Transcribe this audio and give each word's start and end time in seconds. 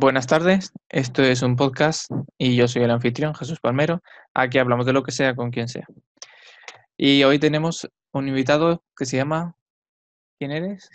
Buenas 0.00 0.28
tardes, 0.28 0.72
esto 0.88 1.24
es 1.24 1.42
un 1.42 1.56
podcast 1.56 2.08
y 2.38 2.54
yo 2.54 2.68
soy 2.68 2.84
el 2.84 2.92
anfitrión 2.92 3.34
Jesús 3.34 3.58
Palmero. 3.58 4.00
Aquí 4.32 4.58
hablamos 4.58 4.86
de 4.86 4.92
lo 4.92 5.02
que 5.02 5.10
sea 5.10 5.34
con 5.34 5.50
quien 5.50 5.66
sea. 5.66 5.88
Y 6.96 7.24
hoy 7.24 7.40
tenemos 7.40 7.90
un 8.12 8.28
invitado 8.28 8.84
que 8.96 9.06
se 9.06 9.16
llama... 9.16 9.56
¿Quién 10.38 10.52
eres? 10.52 10.88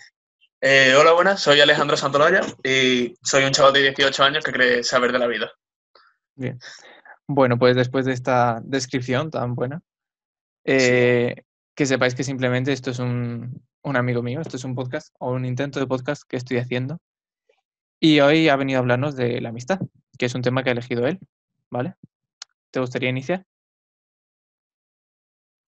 Eh, 0.61 0.95
hola, 0.97 1.11
buenas, 1.11 1.41
soy 1.41 1.59
Alejandro 1.59 1.97
Santolaya 1.97 2.43
y 2.63 3.13
soy 3.21 3.43
un 3.43 3.51
chaval 3.51 3.73
de 3.73 3.81
18 3.81 4.23
años 4.23 4.45
que 4.45 4.53
cree 4.53 4.83
saber 4.85 5.11
de 5.11 5.19
la 5.19 5.27
vida. 5.27 5.51
Bien. 6.35 6.57
Bueno, 7.27 7.59
pues 7.59 7.75
después 7.75 8.05
de 8.05 8.13
esta 8.13 8.61
descripción 8.63 9.29
tan 9.29 9.53
buena, 9.53 9.81
eh, 10.63 11.43
que 11.75 11.85
sepáis 11.85 12.15
que 12.15 12.23
simplemente 12.23 12.71
esto 12.71 12.91
es 12.91 12.99
un, 12.99 13.65
un 13.81 13.97
amigo 13.97 14.23
mío, 14.23 14.39
esto 14.39 14.55
es 14.55 14.63
un 14.63 14.75
podcast 14.75 15.13
o 15.19 15.33
un 15.33 15.43
intento 15.43 15.81
de 15.81 15.87
podcast 15.87 16.23
que 16.25 16.37
estoy 16.37 16.59
haciendo. 16.59 17.01
Y 18.05 18.19
hoy 18.19 18.49
ha 18.49 18.57
venido 18.57 18.79
a 18.79 18.81
hablarnos 18.81 19.15
de 19.15 19.39
la 19.39 19.47
amistad, 19.47 19.79
que 20.17 20.25
es 20.25 20.35
un 20.35 20.41
tema 20.41 20.61
que 20.61 20.69
ha 20.69 20.73
elegido 20.73 21.07
él, 21.07 21.19
¿vale? 21.69 21.95
¿Te 22.69 22.81
gustaría 22.81 23.07
iniciar? 23.09 23.45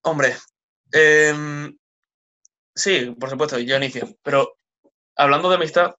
Hombre, 0.01 0.35
em, 0.91 1.77
sí, 2.75 3.15
por 3.17 3.29
supuesto, 3.29 3.57
yo 3.59 3.77
inicio, 3.77 4.17
pero 4.21 4.57
hablando 5.15 5.47
de 5.47 5.55
amistad, 5.55 5.95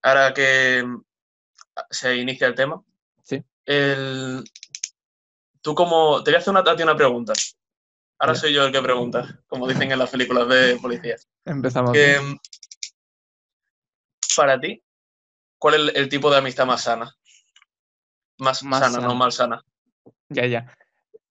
ahora 0.00 0.32
que 0.32 0.86
se 1.90 2.16
inicia 2.16 2.46
el 2.46 2.54
tema, 2.54 2.82
Sí. 3.22 3.44
el, 3.66 4.42
tú 5.60 5.74
como, 5.74 6.24
te 6.24 6.30
voy 6.30 6.36
a 6.36 6.38
hacer 6.38 6.52
una, 6.52 6.60
a 6.60 6.76
ti 6.76 6.82
una 6.82 6.96
pregunta. 6.96 7.34
Ahora 8.18 8.36
soy 8.36 8.54
yo 8.54 8.64
el 8.64 8.72
que 8.72 8.80
pregunta, 8.80 9.42
como 9.48 9.68
dicen 9.68 9.92
en 9.92 9.98
las 9.98 10.08
películas 10.08 10.48
de 10.48 10.78
policía. 10.80 11.16
Empezamos. 11.44 11.92
Que, 11.92 12.18
bien. 12.18 12.40
para 14.34 14.58
ti, 14.58 14.82
¿cuál 15.62 15.74
es 15.74 15.80
el, 15.80 15.96
el 15.96 16.08
tipo 16.08 16.28
de 16.28 16.38
amistad 16.38 16.66
más 16.66 16.82
sana? 16.82 17.14
Más, 18.38 18.64
Más 18.64 18.80
sana, 18.80 18.94
sana. 18.96 19.06
no 19.06 19.14
mal 19.14 19.30
sana. 19.30 19.62
Ya, 20.28 20.44
ya. 20.46 20.76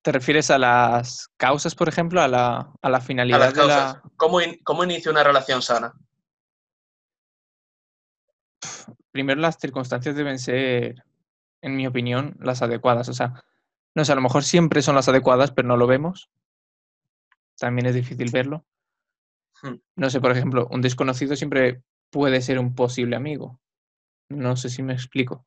¿Te 0.02 0.12
refieres 0.14 0.50
a 0.50 0.58
las 0.58 1.30
causas, 1.38 1.76
por 1.76 1.90
ejemplo, 1.90 2.22
a 2.22 2.28
la, 2.30 2.72
a 2.82 2.90
la 2.90 2.98
A 2.98 3.02
finalidad 3.02 3.40
las 3.40 3.54
de 3.54 3.60
causas. 3.60 3.94
la... 3.96 4.02
¿Cómo, 4.16 4.40
in- 4.42 4.58
¿Cómo 4.64 4.84
inicia 4.86 5.12
una 5.12 5.24
relación 5.24 5.62
sana? 5.62 5.94
Primero 9.12 9.42
las 9.42 9.58
circunstancias 9.60 10.16
deben 10.16 10.40
ser, 10.40 11.04
en 11.62 11.76
mi 11.76 11.86
opinión, 11.88 12.38
las 12.40 12.62
adecuadas. 12.62 13.10
O 13.10 13.14
sea, 13.14 13.44
no 13.94 14.06
sé, 14.06 14.12
a 14.14 14.16
lo 14.16 14.22
mejor 14.22 14.44
siempre 14.44 14.82
son 14.82 14.96
las 14.96 15.10
adecuadas, 15.10 15.52
pero 15.52 15.68
no 15.68 15.78
lo 15.78 15.88
vemos. 15.88 16.30
También 17.60 17.88
es 17.88 17.96
difícil 17.96 18.32
verlo. 18.32 18.66
Hmm. 19.62 19.76
No 19.98 20.10
sé, 20.10 20.22
por 20.22 20.32
ejemplo, 20.32 20.68
un 20.72 20.82
desconocido 20.82 21.36
siempre 21.36 21.84
puede 22.10 22.42
ser 22.42 22.58
un 22.58 22.74
posible 22.74 23.16
amigo. 23.16 23.60
No 24.32 24.56
sé 24.56 24.70
si 24.70 24.82
me 24.84 24.94
explico. 24.94 25.46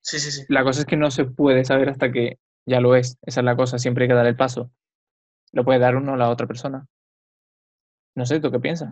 Sí, 0.00 0.18
sí, 0.20 0.30
sí. 0.30 0.44
La 0.48 0.62
cosa 0.64 0.80
es 0.80 0.86
que 0.86 0.96
no 0.96 1.10
se 1.10 1.24
puede 1.24 1.64
saber 1.64 1.88
hasta 1.88 2.12
que 2.12 2.38
ya 2.66 2.80
lo 2.80 2.94
es. 2.94 3.18
Esa 3.22 3.40
es 3.40 3.44
la 3.44 3.56
cosa, 3.56 3.78
siempre 3.78 4.04
hay 4.04 4.08
que 4.08 4.14
dar 4.14 4.26
el 4.26 4.36
paso. 4.36 4.70
Lo 5.52 5.64
puede 5.64 5.78
dar 5.78 5.96
uno 5.96 6.14
a 6.14 6.16
la 6.16 6.28
otra 6.28 6.46
persona. 6.46 6.86
No 8.14 8.26
sé, 8.26 8.40
¿tú 8.40 8.50
qué 8.50 8.60
piensas? 8.60 8.90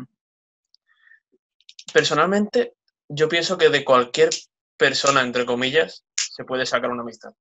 Personalmente, 1.92 2.75
yo 3.09 3.29
pienso 3.29 3.59
que 3.59 3.69
de 3.69 3.84
cualquier 3.84 4.31
persona, 4.77 5.23
entre 5.23 5.47
comillas, 5.47 6.05
se 6.17 6.45
puede 6.45 6.67
sacar 6.67 6.91
una 6.91 7.03
amistad. 7.03 7.34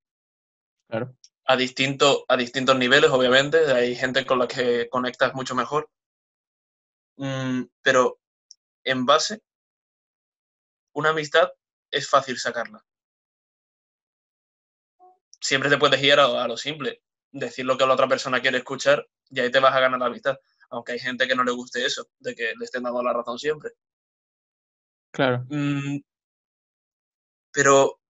Claro. 0.88 1.16
A, 1.46 1.56
distinto, 1.56 2.26
a 2.28 2.38
distintos 2.38 2.78
niveles, 2.78 3.12
obviamente. 3.12 3.72
Hay 3.72 3.96
gente 3.96 4.26
con 4.26 4.40
la 4.40 4.48
que 4.48 4.90
conectas 4.90 5.34
mucho 5.34 5.56
mejor. 5.56 5.90
Mm, 7.18 7.64
pero 7.82 8.20
en 8.84 9.06
base, 9.06 9.42
una 10.94 11.10
amistad 11.10 11.50
es 11.96 12.10
fácil 12.10 12.38
sacarla. 12.38 12.84
Siempre 15.40 15.70
te 15.70 15.78
puedes 15.78 16.02
ir 16.04 16.20
a, 16.20 16.44
a 16.44 16.48
lo 16.48 16.58
simple, 16.58 17.04
decir 17.32 17.66
lo 17.66 17.78
que 17.78 17.86
la 17.86 17.94
otra 17.94 18.08
persona 18.08 18.42
quiere 18.42 18.58
escuchar 18.58 19.08
y 19.30 19.40
ahí 19.40 19.50
te 19.50 19.60
vas 19.60 19.74
a 19.74 19.80
ganar 19.80 20.00
la 20.00 20.08
amistad. 20.08 20.38
Aunque 20.70 20.92
hay 20.94 21.00
gente 21.00 21.28
que 21.28 21.36
no 21.36 21.44
le 21.44 21.52
guste 21.52 21.86
eso, 21.86 22.10
de 22.20 22.36
que 22.36 22.54
le 22.58 22.66
estén 22.66 22.84
dando 22.84 23.02
la 23.02 23.14
razón 23.14 23.40
siempre. 23.40 23.72
Claro. 25.12 25.46
Mm, 25.50 26.00
pero 27.54 28.02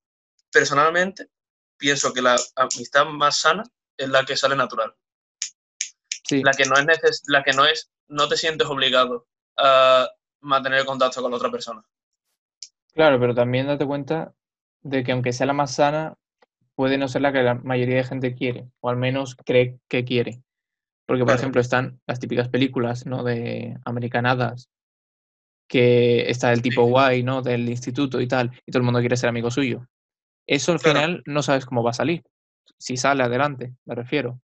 personalmente 0.52 1.30
pienso 1.78 2.12
que 2.12 2.24
la 2.24 2.36
amistad 2.56 3.06
más 3.06 3.38
sana 3.38 3.64
es 3.98 4.10
la 4.10 4.26
que 4.26 4.36
sale 4.36 4.56
natural. 4.56 4.96
Sí. 6.24 6.42
La 6.42 6.54
que 6.54 6.66
no 6.66 6.76
es 6.76 6.86
neces 6.86 7.22
la 7.28 7.44
que 7.44 7.54
no 7.54 7.66
es, 7.66 7.92
no 8.08 8.28
te 8.28 8.36
sientes 8.36 8.68
obligado 8.68 9.28
a 9.58 10.10
mantener 10.40 10.80
el 10.80 10.86
contacto 10.88 11.22
con 11.22 11.30
la 11.30 11.38
otra 11.38 11.52
persona. 11.52 11.86
Claro, 12.96 13.20
pero 13.20 13.36
también 13.36 13.68
date 13.68 13.86
cuenta 13.86 14.34
de 14.82 15.04
que 15.04 15.12
aunque 15.12 15.34
sea 15.34 15.46
la 15.48 15.54
más 15.54 15.76
sana, 15.76 16.16
puede 16.76 16.98
no 16.98 17.08
ser 17.10 17.22
la 17.22 17.34
que 17.34 17.44
la 17.44 17.56
mayoría 17.56 17.98
de 17.98 18.04
gente 18.06 18.36
quiere, 18.36 18.70
o 18.80 18.90
al 18.90 18.98
menos 18.98 19.36
cree 19.36 19.80
que 19.90 20.06
quiere. 20.06 20.42
Porque, 21.06 21.20
por 21.22 21.28
Claro. 21.28 21.40
ejemplo, 21.40 21.62
están 21.62 22.00
las 22.08 22.20
típicas 22.20 22.50
películas, 22.50 23.06
¿no? 23.06 23.24
De 23.24 23.78
americanadas, 23.86 24.70
que 25.68 26.30
está 26.30 26.54
el 26.54 26.62
tipo 26.62 26.86
Sí. 26.86 26.90
guay, 26.92 27.24
¿no? 27.24 27.42
Del 27.42 27.68
instituto 27.70 28.22
y 28.22 28.28
tal, 28.28 28.52
y 28.66 28.72
todo 28.72 28.80
el 28.80 28.86
mundo 28.86 29.00
quiere 29.02 29.18
ser 29.18 29.30
amigo 29.30 29.52
suyo. 29.52 29.88
Eso 30.48 30.72
al 30.72 30.80
Claro. 30.80 31.00
final 31.00 31.24
no 31.26 31.42
sabes 31.44 31.66
cómo 31.66 31.84
va 31.84 31.90
a 31.90 31.94
salir. 31.94 32.24
Si 32.78 32.98
sale 32.98 33.24
adelante, 33.24 33.74
me 33.86 33.96
refiero. 33.96 34.40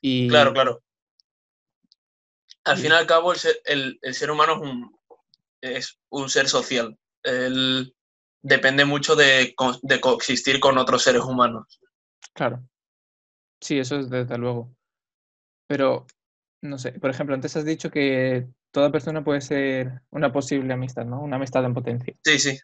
Y 0.00 0.28
Claro, 0.28 0.52
claro. 0.52 0.82
Al 2.64 2.76
fin 2.76 2.90
y 2.90 2.94
al 2.94 3.06
cabo, 3.06 3.32
el 3.32 3.38
ser, 3.38 3.56
el- 3.64 3.98
el 4.02 4.14
ser 4.14 4.30
humano 4.30 4.54
es 4.54 4.60
un, 4.60 4.96
es 5.62 6.00
un 6.10 6.28
ser 6.30 6.48
social. 6.48 6.96
Él 7.22 7.94
depende 8.42 8.84
mucho 8.84 9.16
de, 9.16 9.54
co- 9.56 9.78
de 9.82 10.00
coexistir 10.00 10.60
con 10.60 10.78
otros 10.78 11.02
seres 11.02 11.22
humanos. 11.22 11.80
Claro. 12.34 12.64
Sí, 13.60 13.78
eso 13.78 13.98
es 13.98 14.10
desde 14.10 14.38
luego. 14.38 14.74
Pero, 15.68 16.06
no 16.62 16.78
sé, 16.78 16.92
por 16.94 17.10
ejemplo, 17.10 17.34
antes 17.36 17.56
has 17.56 17.64
dicho 17.66 17.90
que 17.90 18.48
toda 18.72 18.92
persona 18.92 19.24
puede 19.24 19.40
ser 19.42 20.02
una 20.10 20.32
posible 20.32 20.72
amistad, 20.74 21.06
¿no? 21.06 21.22
Una 21.22 21.36
amistad 21.36 21.64
en 21.66 21.74
potencia. 21.74 22.16
Sí, 22.24 22.38
sí, 22.38 22.58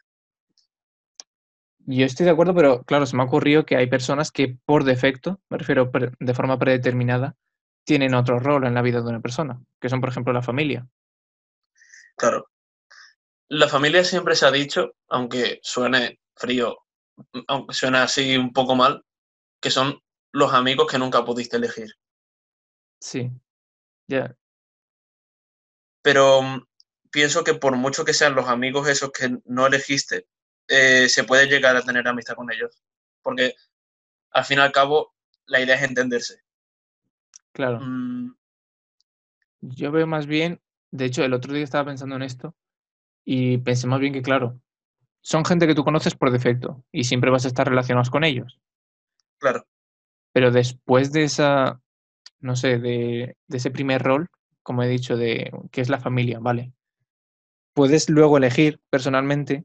Yo 1.87 2.05
estoy 2.05 2.25
de 2.27 2.33
acuerdo, 2.33 2.55
pero 2.55 2.83
claro, 2.85 3.07
se 3.07 3.17
me 3.17 3.23
ha 3.23 3.27
ocurrido 3.27 3.65
que 3.65 3.77
hay 3.77 3.87
personas 3.87 4.31
que 4.31 4.59
por 4.67 4.85
defecto, 4.85 5.41
me 5.49 5.57
refiero 5.59 5.91
de 6.19 6.35
forma 6.35 6.59
predeterminada, 6.59 7.37
tienen 7.85 8.15
otro 8.15 8.39
rol 8.39 8.67
en 8.67 8.75
la 8.75 8.83
vida 8.83 9.01
de 9.01 9.09
una 9.09 9.21
persona, 9.21 9.63
que 9.81 9.89
son, 9.89 10.01
por 10.01 10.11
ejemplo, 10.11 10.33
la 10.35 10.43
familia. 10.43 10.87
claro. 12.17 12.47
La 13.49 13.67
familia 13.69 14.05
siempre 14.05 14.37
se 14.37 14.47
ha 14.47 14.53
dicho, 14.53 14.95
aunque 15.09 15.59
suene 15.61 16.21
frío, 16.37 16.79
aunque 17.49 17.75
suene 17.75 17.99
así 17.99 18.37
un 18.37 18.53
poco 18.53 18.77
mal, 18.77 19.05
que 19.61 19.71
son 19.71 20.01
los 20.33 20.55
amigos 20.55 20.87
que 20.91 20.99
nunca 20.99 21.25
pudiste 21.25 21.57
elegir. 21.57 21.91
Sí, 23.01 23.31
ya, 24.09 24.37
Pero 26.03 26.43
mm, 26.43 26.67
pienso 27.11 27.45
que 27.45 27.55
por 27.55 27.77
mucho 27.77 28.05
que 28.05 28.15
sean 28.15 28.35
los 28.35 28.49
amigos 28.49 28.89
esos 28.89 29.13
que 29.13 29.39
no 29.45 29.67
elegiste, 29.67 30.27
eh, 30.69 31.09
se 31.09 31.25
puede 31.25 31.47
llegar 31.47 31.77
a 31.77 31.83
tener 31.83 32.07
amistad 32.09 32.35
con 32.37 32.51
ellos. 32.53 32.83
Porque 33.23 33.55
al 34.33 34.45
fin 34.45 34.59
y 34.59 34.63
al 34.63 34.73
cabo, 34.73 35.15
la 35.47 35.61
idea 35.61 35.77
es 35.77 35.83
entenderse. 35.85 36.43
claro. 37.53 37.81
Mm, 37.81 38.35
Yo 39.61 39.93
veo 39.93 40.07
más 40.07 40.27
bien, 40.27 40.63
de 40.91 41.05
hecho, 41.05 41.23
el 41.23 41.35
otro 41.35 41.53
día 41.53 41.63
estaba 41.65 41.85
pensando 41.85 42.17
en 42.17 42.23
esto 42.23 42.55
y 43.27 43.59
pensé 43.59 43.89
más 43.89 44.01
bien 44.01 44.15
que, 44.15 44.23
claro, 44.23 44.61
son 45.23 45.45
gente 45.45 45.67
que 45.67 45.75
tú 45.75 45.85
conoces 45.85 46.17
por 46.17 46.31
defecto 46.33 46.85
y 46.93 47.05
siempre 47.05 47.31
vas 47.31 47.45
a 47.47 47.49
estar 47.49 47.69
relacionados 47.69 48.11
con 48.11 48.25
ellos. 48.25 48.61
claro, 49.39 49.67
Pero 50.33 50.51
después 50.51 51.13
de 51.13 51.25
esa, 51.25 51.81
no 52.41 52.57
sé, 52.57 52.79
de, 52.79 53.37
de 53.49 53.57
ese 53.59 53.71
primer 53.71 54.03
rol, 54.03 54.29
como 54.63 54.83
he 54.83 54.89
dicho, 54.89 55.17
de 55.17 55.53
que 55.73 55.81
es 55.81 55.89
la 55.91 56.01
familia, 56.01 56.39
¿vale? 56.41 56.73
Puedes 57.75 58.09
luego 58.11 58.39
elegir 58.39 58.81
personalmente 58.91 59.65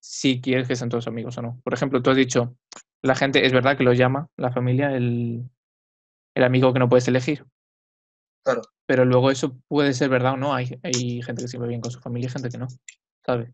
si 0.00 0.40
quieres 0.40 0.68
que 0.68 0.76
sean 0.76 0.90
todos 0.90 1.08
amigos 1.08 1.38
o 1.38 1.42
no. 1.42 1.60
Por 1.64 1.74
ejemplo, 1.74 2.02
tú 2.02 2.10
has 2.10 2.16
dicho, 2.16 2.56
la 3.02 3.16
gente, 3.16 3.46
es 3.46 3.52
verdad 3.52 3.78
que 3.78 3.84
lo 3.84 3.92
llama 3.94 4.28
la 4.36 4.52
familia 4.52 4.92
el, 4.96 5.50
el 6.34 6.44
amigo 6.44 6.72
que 6.72 6.80
no 6.80 6.88
puedes 6.88 7.08
elegir. 7.08 7.46
Claro. 8.44 8.62
Pero 8.86 9.04
luego 9.04 9.30
eso 9.30 9.56
puede 9.68 9.94
ser 9.94 10.10
verdad 10.10 10.34
o 10.34 10.36
no. 10.36 10.54
Hay, 10.54 10.78
hay 10.82 11.22
gente 11.22 11.42
que 11.42 11.48
se 11.48 11.58
va 11.58 11.66
bien 11.66 11.80
con 11.80 11.90
su 11.90 12.00
familia 12.00 12.26
y 12.26 12.30
gente 12.30 12.50
que 12.50 12.58
no, 12.58 12.66
¿sabes? 13.24 13.50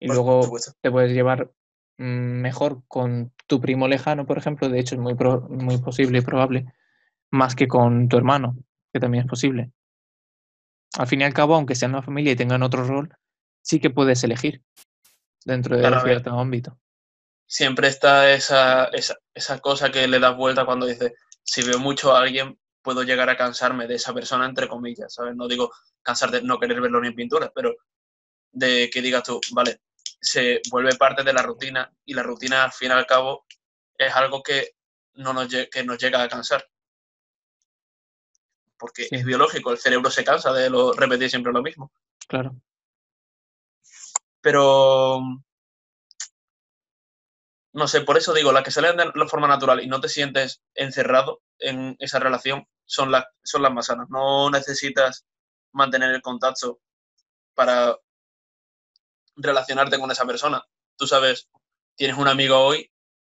Y 0.00 0.06
por 0.06 0.16
luego 0.16 0.40
supuesto. 0.40 0.72
te 0.80 0.90
puedes 0.90 1.12
llevar 1.12 1.50
mm, 1.98 2.04
mejor 2.42 2.82
con 2.88 3.32
tu 3.46 3.60
primo 3.60 3.88
lejano, 3.88 4.26
por 4.26 4.38
ejemplo, 4.38 4.68
de 4.68 4.80
hecho 4.80 4.94
es 4.94 5.00
muy, 5.00 5.14
pro- 5.14 5.42
muy 5.48 5.78
posible 5.78 6.18
y 6.18 6.22
probable, 6.22 6.72
más 7.32 7.54
que 7.56 7.68
con 7.68 8.08
tu 8.08 8.16
hermano, 8.18 8.56
que 8.92 9.00
también 9.00 9.24
es 9.24 9.30
posible. 9.30 9.72
Al 10.98 11.06
fin 11.06 11.20
y 11.20 11.24
al 11.24 11.32
cabo, 11.32 11.54
aunque 11.54 11.76
sean 11.76 11.92
una 11.92 12.02
familia 12.02 12.32
y 12.32 12.36
tengan 12.36 12.64
otro 12.64 12.84
rol, 12.84 13.14
sí 13.62 13.78
que 13.78 13.90
puedes 13.90 14.24
elegir 14.24 14.64
dentro 15.44 15.76
de 15.76 15.82
Claro, 15.82 16.00
cierto 16.00 16.30
ámbito. 16.38 16.78
Siempre 17.46 17.88
está 17.88 18.32
esa, 18.32 18.86
esa, 18.86 19.16
esa 19.34 19.58
cosa 19.60 19.90
que 19.90 20.06
le 20.08 20.18
das 20.18 20.36
vuelta 20.36 20.64
cuando 20.66 20.86
dices, 20.86 21.12
si 21.42 21.62
veo 21.62 21.78
mucho 21.78 22.14
a 22.14 22.20
alguien, 22.20 22.58
puedo 22.82 23.02
llegar 23.02 23.30
a 23.30 23.36
cansarme 23.36 23.86
de 23.86 23.94
esa 23.96 24.12
persona, 24.14 24.46
entre 24.46 24.68
comillas, 24.68 25.14
¿sabes? 25.14 25.34
No 25.36 25.46
digo 25.48 25.70
cansar 26.02 26.30
de 26.30 26.42
no 26.42 26.58
querer 26.58 26.80
verlo 26.80 27.00
ni 27.00 27.08
en 27.08 27.14
pintura, 27.14 27.50
pero 27.54 27.74
de 28.54 28.88
que 28.90 29.02
digas 29.02 29.24
tú, 29.24 29.40
vale, 29.52 29.80
se 30.20 30.62
vuelve 30.70 30.94
parte 30.96 31.22
de 31.22 31.32
la 31.32 31.42
rutina 31.42 31.92
y 32.04 32.14
la 32.14 32.22
rutina 32.22 32.64
al 32.64 32.72
fin 32.72 32.90
y 32.90 32.92
al 32.92 33.06
cabo 33.06 33.44
es 33.98 34.14
algo 34.14 34.42
que, 34.42 34.76
no 35.14 35.32
nos, 35.32 35.48
que 35.48 35.84
nos 35.84 35.98
llega 35.98 36.22
a 36.22 36.28
cansar. 36.28 36.66
Porque 38.78 39.08
es 39.10 39.24
biológico, 39.24 39.70
el 39.70 39.78
cerebro 39.78 40.10
se 40.10 40.24
cansa 40.24 40.52
de 40.52 40.70
lo, 40.70 40.92
repetir 40.92 41.30
siempre 41.30 41.52
lo 41.52 41.62
mismo. 41.62 41.92
Claro. 42.26 42.56
Pero 44.40 45.20
no 47.74 47.88
sé, 47.88 48.02
por 48.02 48.16
eso 48.16 48.32
digo, 48.32 48.52
las 48.52 48.62
que 48.62 48.70
salen 48.70 48.96
de 48.96 49.10
la 49.14 49.26
forma 49.26 49.48
natural 49.48 49.82
y 49.82 49.88
no 49.88 50.00
te 50.00 50.08
sientes 50.08 50.62
encerrado 50.74 51.42
en 51.58 51.96
esa 51.98 52.20
relación 52.20 52.68
son, 52.84 53.10
las 53.10 53.24
son 53.42 53.62
las 53.62 53.72
más 53.72 53.86
sanas. 53.86 54.08
No 54.10 54.48
necesitas 54.50 55.26
mantener 55.72 56.14
el 56.14 56.22
contacto 56.22 56.80
para 57.54 57.98
relacionarte 59.36 59.98
con 59.98 60.10
esa 60.10 60.26
persona. 60.26 60.64
Tú 60.96 61.06
sabes, 61.06 61.48
tienes 61.96 62.16
un 62.16 62.28
amigo 62.28 62.58
hoy 62.58 62.90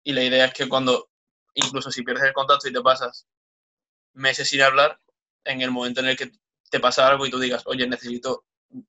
y 0.03 0.13
la 0.13 0.23
idea 0.23 0.47
es 0.47 0.55
que 0.55 0.69
cuando, 0.69 1.11
incluso 1.55 1.91
si 1.91 2.03
pierdes 2.03 2.25
el 2.25 2.33
contacto 2.33 2.69
y 2.69 2.73
te 2.73 2.81
pasas 2.81 3.27
meses 4.13 4.49
sin 4.49 4.63
hablar, 4.63 5.01
en 5.45 5.61
el 5.61 5.71
momento 5.71 6.01
en 6.01 6.09
el 6.09 6.17
que 6.17 6.33
te 6.71 6.81
pasa 6.81 7.07
algo 7.07 7.27
y 7.27 7.31
tú 7.31 7.39
digas, 7.39 7.63
oye, 7.67 7.87
necesito 7.87 8.45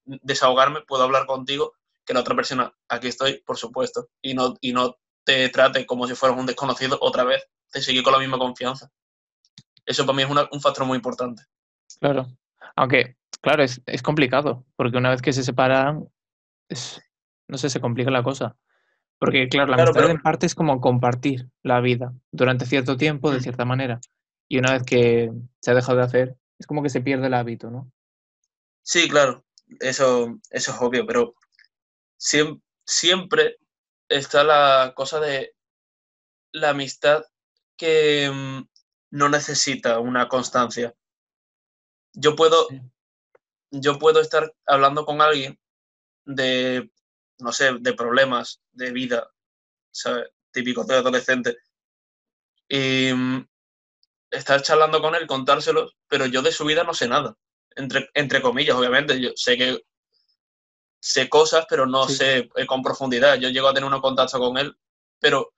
desahogarme, 0.06 0.81
puedo 0.81 1.04
hablar 1.04 1.25
contigo, 1.25 1.74
que 2.06 2.13
la 2.13 2.21
otra 2.21 2.36
persona, 2.36 2.74
aquí 2.88 3.07
estoy, 3.07 3.42
por 3.45 3.57
supuesto, 3.57 4.10
y 4.21 4.33
no, 4.33 4.56
y 4.62 4.74
no 4.74 4.98
te 5.24 5.50
trate 5.50 5.86
como 5.86 6.07
si 6.07 6.15
fueras 6.15 6.39
un 6.39 6.45
desconocido 6.45 6.98
otra 7.01 7.24
vez, 7.24 7.45
te 7.71 7.81
sigue 7.81 8.01
con 8.01 8.13
la 8.13 8.19
misma 8.19 8.38
confianza. 8.38 8.89
Eso 9.86 10.06
para 10.06 10.15
mí 10.15 10.24
es 10.24 10.30
un 10.51 10.62
factor 10.62 10.86
muy 10.86 10.95
importante. 10.95 11.44
Claro, 12.00 12.27
aunque, 12.75 13.18
claro, 13.42 13.63
es, 13.63 13.81
es 13.86 14.01
complicado, 14.01 14.65
porque 14.75 14.98
una 14.98 15.10
vez 15.10 15.21
que 15.21 15.33
se 15.33 15.44
separan, 15.44 16.10
es, 16.69 17.01
no 17.47 17.57
sé, 17.57 17.69
se 17.69 17.81
complica 17.81 18.11
la 18.11 18.23
cosa. 18.23 18.57
Porque, 19.19 19.49
claro, 19.49 19.75
la 19.75 19.83
amistad 19.83 20.09
en 20.09 20.21
parte 20.21 20.45
es 20.45 20.53
como 20.53 20.79
compartir 20.79 21.49
la 21.63 21.79
vida 21.81 22.13
durante 22.31 22.65
cierto 22.65 22.97
tiempo, 22.97 23.31
de 23.31 23.39
mm. 23.39 23.41
cierta 23.41 23.65
manera. 23.65 23.99
Y 24.47 24.59
una 24.59 24.73
vez 24.73 24.83
que 24.83 25.31
se 25.59 25.71
ha 25.71 25.73
dejado 25.73 25.97
de 25.97 26.03
hacer, 26.03 26.35
es 26.59 26.67
como 26.67 26.83
que 26.83 26.89
se 26.89 27.01
pierde 27.01 27.27
el 27.27 27.33
hábito, 27.33 27.69
¿no? 27.71 27.91
Sí, 28.83 29.09
claro, 29.09 29.43
eso, 29.79 30.39
eso 30.49 30.71
es 30.71 30.77
obvio, 30.79 31.05
pero 31.05 31.33
siempre, 32.17 32.63
siempre 32.85 33.57
está 34.07 34.43
la 34.43 34.93
cosa 34.95 35.19
de 35.19 35.53
la 36.51 36.69
amistad 36.69 37.23
que 37.75 38.31
mm, 38.31 38.67
no 39.11 39.29
necesita 39.29 39.99
una 39.99 40.27
constancia. 40.27 40.93
Yo 42.13 42.35
puedo, 42.35 42.67
yo 43.71 43.99
puedo 43.99 44.21
estar 44.21 44.53
hablando 44.65 45.05
con 45.05 45.21
alguien 45.21 45.59
de, 46.27 46.91
no 47.39 47.51
sé, 47.51 47.74
de 47.79 47.94
problemas 47.94 48.62
de 48.71 48.91
vida, 48.91 49.29
¿sabes? 49.91 50.29
típicos 50.51 50.88
de 50.88 50.95
adolescente, 50.95 51.57
y 52.69 53.12
mm, 53.13 53.47
estar 54.31 54.62
charlando 54.62 55.01
con 55.01 55.15
él, 55.15 55.25
contárselos, 55.25 55.95
pero 56.07 56.25
yo 56.25 56.41
de 56.41 56.51
su 56.51 56.65
vida 56.65 56.83
no 56.83 56.94
sé 56.94 57.07
nada, 57.07 57.35
entre, 57.75 58.09
entre 58.13 58.41
comillas, 58.41 58.75
obviamente, 58.75 59.19
yo 59.19 59.31
sé 59.35 59.57
que 59.57 59.81
sé 61.00 61.29
cosas, 61.29 61.65
pero 61.69 61.85
no 61.85 62.07
sé 62.07 62.50
eh, 62.56 62.65
con 62.65 62.81
profundidad. 62.81 63.35
Yo 63.35 63.50
llego 63.50 63.68
a 63.68 63.74
tener 63.74 63.89
un 63.89 64.01
contacto 64.01 64.39
con 64.39 64.57
él, 64.57 64.75
pero 65.19 65.53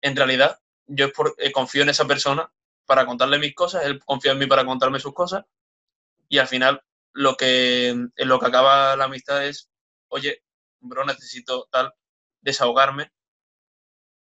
en 0.00 0.16
realidad 0.16 0.58
yo 0.86 1.08
eh, 1.38 1.52
confío 1.52 1.82
en 1.82 1.90
esa 1.90 2.06
persona 2.06 2.50
para 2.86 3.04
contarle 3.04 3.38
mis 3.38 3.54
cosas, 3.54 3.84
él 3.84 4.00
confía 4.04 4.32
en 4.32 4.38
mí 4.38 4.46
para 4.46 4.64
contarme 4.64 5.00
sus 5.00 5.12
cosas 5.12 5.44
y 6.28 6.38
al 6.38 6.46
final 6.46 6.82
lo 7.12 7.36
que, 7.36 7.88
en 7.88 8.12
lo 8.16 8.38
que 8.38 8.46
acaba 8.46 8.94
la 8.96 9.04
amistad 9.04 9.44
es, 9.44 9.68
oye, 10.08 10.42
bro, 10.80 11.04
necesito 11.04 11.68
tal, 11.70 11.92
desahogarme, 12.40 13.12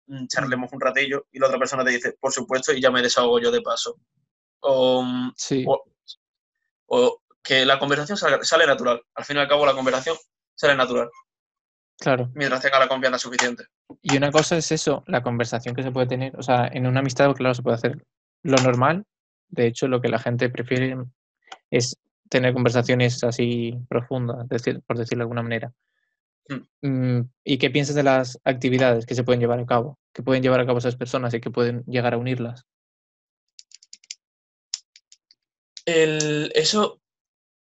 mm, 0.08 0.28
charlemos 0.28 0.72
un 0.74 0.82
ratillo 0.82 1.28
y 1.32 1.40
la 1.40 1.48
otra 1.48 1.60
persona 1.60 1.84
te 1.84 1.92
dice, 1.92 2.18
por 2.20 2.32
supuesto, 2.32 2.74
y 2.74 2.82
ya 2.82 2.92
me 2.92 3.02
desahogo 3.02 3.40
yo 3.40 3.52
de 3.52 3.62
paso. 3.62 4.00
O, 4.62 5.02
mm, 5.04 5.34
o 6.88 7.22
que 7.42 7.66
la 7.66 7.80
conversación 7.80 8.18
sale, 8.18 8.68
natural. 8.68 9.02
Al 9.16 9.26
fin 9.26 9.38
y 9.38 9.40
al 9.40 9.48
cabo, 9.48 9.66
la 9.66 9.74
conversación 9.74 10.16
sale 10.56 10.76
natural. 10.76 11.10
Claro. 12.00 12.30
Mientras 12.34 12.62
tenga 12.62 12.80
la 12.80 12.88
confianza 12.88 13.20
suficiente. 13.20 13.66
Y 14.02 14.16
una 14.18 14.32
cosa 14.32 14.58
es 14.58 14.72
eso, 14.72 15.04
la 15.08 15.24
conversación 15.24 15.76
que 15.76 15.84
se 15.84 15.92
puede 15.92 16.08
tener. 16.08 16.38
O 16.38 16.44
sea, 16.44 16.70
en 16.72 16.86
una 16.86 17.00
amistad, 17.00 17.34
claro, 17.34 17.54
se 17.54 17.64
puede 17.64 17.76
hacer 17.76 18.06
lo 18.44 18.58
normal. 18.58 19.06
De 19.48 19.68
hecho, 19.68 19.88
lo 19.88 20.00
que 20.02 20.10
la 20.10 20.20
gente 20.20 20.50
prefiere 20.50 20.96
es 21.72 21.98
tener 22.30 22.54
conversaciones 22.54 23.24
así 23.24 23.78
profundas, 23.90 24.48
por 24.86 24.98
decirlo 24.98 25.22
de 25.22 25.24
alguna 25.24 25.44
manera. 25.44 25.74
Hmm. 26.48 26.62
Mm, 26.82 27.30
¿Y 27.44 27.58
qué 27.58 27.70
piensas 27.70 27.96
de 27.96 28.04
las 28.04 28.40
actividades 28.44 29.06
que 29.06 29.16
se 29.16 29.24
pueden 29.24 29.40
llevar 29.40 29.60
a 29.60 29.66
cabo? 29.66 30.00
Que 30.14 30.24
pueden 30.24 30.42
llevar 30.42 30.60
a 30.60 30.66
cabo 30.66 30.80
esas 30.80 30.96
personas 30.96 31.34
y 31.34 31.42
que 31.42 31.52
pueden 31.52 31.84
llegar 31.86 32.14
a 32.14 32.18
unirlas. 32.18 32.66
El, 35.86 36.52
eso 36.54 37.02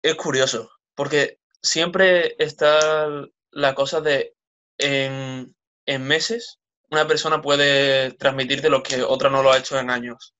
es 0.01 0.15
curioso, 0.15 0.69
porque 0.95 1.39
siempre 1.61 2.35
está 2.39 3.09
la 3.51 3.75
cosa 3.75 4.01
de 4.01 4.35
en, 4.77 5.53
meses 5.87 6.59
una 6.91 7.07
persona 7.07 7.41
puede 7.41 8.11
transmitirte 8.13 8.69
lo 8.69 8.83
que 8.83 9.01
otra 9.03 9.29
no 9.29 9.41
lo 9.41 9.51
ha 9.51 9.57
hecho 9.57 9.77
en 9.79 9.89
años. 9.89 10.35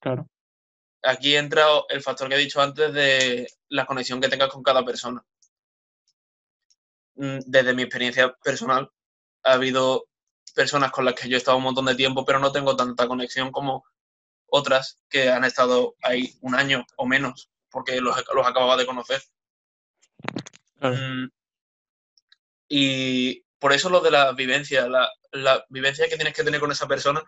Claro. 0.00 0.28
Aquí 1.02 1.36
entra 1.36 1.66
el 1.88 2.02
factor 2.02 2.28
que 2.28 2.36
he 2.36 2.38
dicho 2.38 2.60
antes 2.60 2.92
de 2.92 3.48
la 3.68 3.86
conexión 3.86 4.20
que 4.20 4.28
tengas 4.28 4.48
con 4.50 4.62
cada 4.62 4.84
persona. 4.84 5.24
Mm, 7.14 7.40
desde 7.46 7.74
mi 7.74 7.82
experiencia 7.82 8.34
personal, 8.34 8.90
ha 9.42 9.52
habido 9.52 10.06
personas 10.54 10.92
con 10.92 11.04
las 11.04 11.14
que 11.14 11.28
yo 11.28 11.36
he 11.36 11.38
estado 11.38 11.56
un 11.56 11.64
montón 11.64 11.86
de 11.86 11.94
tiempo, 11.94 12.24
pero 12.24 12.38
no 12.38 12.52
tengo 12.52 12.76
tanta 12.76 13.08
conexión 13.08 13.50
como 13.50 13.84
otras 14.46 14.98
que 15.08 15.30
han 15.30 15.44
estado 15.44 15.96
ahí 16.02 16.36
un 16.40 16.54
año 16.54 16.84
o 16.96 17.06
menos, 17.06 17.50
porque 17.70 18.00
los, 18.00 18.16
los 18.34 18.46
acababa 18.46 18.76
de 18.76 18.86
conocer. 18.86 19.22
Mm, 20.80 21.28
y 22.68 23.44
por 23.58 23.72
eso 23.72 23.90
lo 23.90 24.00
de 24.00 24.10
la 24.10 24.32
vivencia, 24.32 24.88
la, 24.88 25.64
vivencia 25.68 26.08
que 26.08 26.16
tienes 26.16 26.34
que 26.34 26.42
tener 26.42 26.58
con 26.58 26.72
esa 26.72 26.88
persona, 26.88 27.22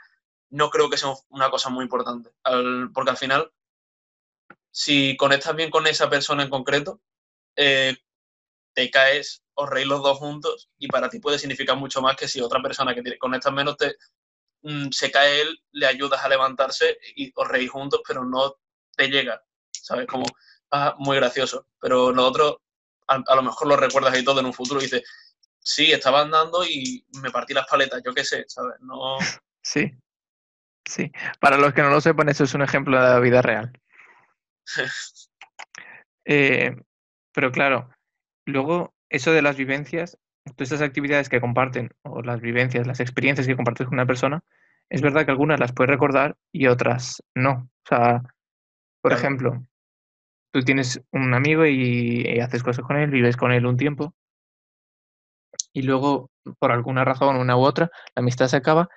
no 0.51 0.71
creo 0.71 0.91
que 0.91 0.97
sea 0.97 1.15
una 1.29 1.51
cosa 1.51 1.71
muy 1.71 1.85
importante. 1.85 2.31
porque 2.93 3.11
al 3.11 3.17
final, 3.17 3.53
si 4.75 5.17
conectas 5.17 5.55
bien 5.55 5.71
con 5.71 5.87
esa 5.87 6.11
persona 6.11 6.43
en 6.43 6.51
concreto, 6.51 7.01
eh, 7.55 7.97
te 8.75 8.91
caes, 8.91 9.45
os 9.55 9.71
reís 9.71 9.87
los 9.87 10.03
dos 10.03 10.19
juntos 10.19 10.69
y 10.79 10.89
para 10.89 11.09
ti 11.09 11.21
puede 11.21 11.39
significar 11.39 11.77
mucho 11.77 12.03
más 12.03 12.17
que 12.17 12.27
si 12.27 12.41
otra 12.41 12.61
persona 12.61 12.93
que 12.93 13.17
conectas 13.19 13.53
menos 13.53 13.77
te, 13.77 13.95
mm, 14.63 14.89
se 14.91 15.13
cae 15.13 15.43
él, 15.43 15.63
le 15.71 15.87
ayudas 15.87 16.25
a 16.25 16.29
levantarse 16.29 16.99
y 17.15 17.31
os 17.37 17.47
reís 17.47 17.71
juntos, 17.71 18.03
pero 18.07 18.25
no 18.25 18.57
te 18.97 19.09
llega. 19.09 19.41
¿Sabes? 19.71 20.09
Como, 20.09 20.27
ah, 20.73 20.97
muy 20.99 21.19
gracioso. 21.19 21.69
Pero 21.81 22.11
nosotros 22.13 22.57
a, 23.07 23.35
lo 23.37 23.43
mejor 23.43 23.69
lo 23.69 23.77
recuerdas 23.77 24.13
ahí 24.13 24.25
todo 24.25 24.41
en 24.41 24.47
un 24.47 24.53
futuro 24.53 24.81
y 24.81 24.85
dices, 24.85 25.05
sí, 25.61 25.93
estaba 25.93 26.23
andando 26.23 26.65
y 26.65 27.07
me 27.23 27.31
partí 27.31 27.55
las 27.55 27.69
paletas, 27.69 28.03
yo 28.05 28.13
qué 28.13 28.25
sé, 28.25 28.45
¿sabes? 28.49 28.75
No... 28.81 29.19
Sí, 29.67 29.91
sí. 30.85 31.11
Para 31.41 31.57
los 31.57 31.73
que 31.73 31.81
no 31.81 31.89
lo 31.89 31.99
sepan, 31.99 32.29
eso 32.29 32.45
es 32.45 32.53
un 32.53 32.61
ejemplo 32.61 33.01
de 33.01 33.09
la 33.09 33.19
vida 33.19 33.41
real. 33.41 33.73
Eh, 36.27 36.75
pero 37.35 37.53
claro, 37.53 37.91
luego 38.47 38.95
eso 39.11 39.33
de 39.33 39.43
las 39.43 39.59
vivencias, 39.59 40.19
todas 40.57 40.73
esas 40.73 40.81
actividades 40.81 41.29
que 41.29 41.39
comparten, 41.39 41.91
o 42.03 42.23
las 42.23 42.41
vivencias, 42.41 42.87
las 42.87 43.01
experiencias 43.01 43.47
que 43.47 43.57
compartes 43.57 43.87
con 43.87 43.95
una 43.95 44.07
persona, 44.07 44.43
es 44.89 45.03
verdad 45.03 45.25
que 45.25 45.33
algunas 45.33 45.61
las 45.61 45.73
puedes 45.73 45.91
recordar 45.91 46.37
y 46.53 46.67
otras 46.67 47.23
no. 47.35 47.69
O 47.85 47.89
sea, 47.89 48.23
por 49.03 49.13
ejemplo, 49.13 49.67
tú 50.53 50.63
tienes 50.63 51.03
un 51.11 51.35
amigo 51.35 51.67
y, 51.67 52.39
haces 52.41 52.63
cosas 52.63 52.85
con 52.85 52.97
él, 52.97 53.11
vives 53.11 53.37
con 53.37 53.53
él 53.53 53.67
un 53.67 53.77
tiempo 53.77 54.15
y 55.73 55.83
luego, 55.83 56.31
por 56.59 56.71
alguna 56.71 57.05
razón, 57.05 57.37
una 57.37 57.57
u 57.57 57.61
otra, 57.61 57.91
la 58.15 58.21
amistad 58.21 58.47
se 58.47 58.57
acaba 58.57 58.89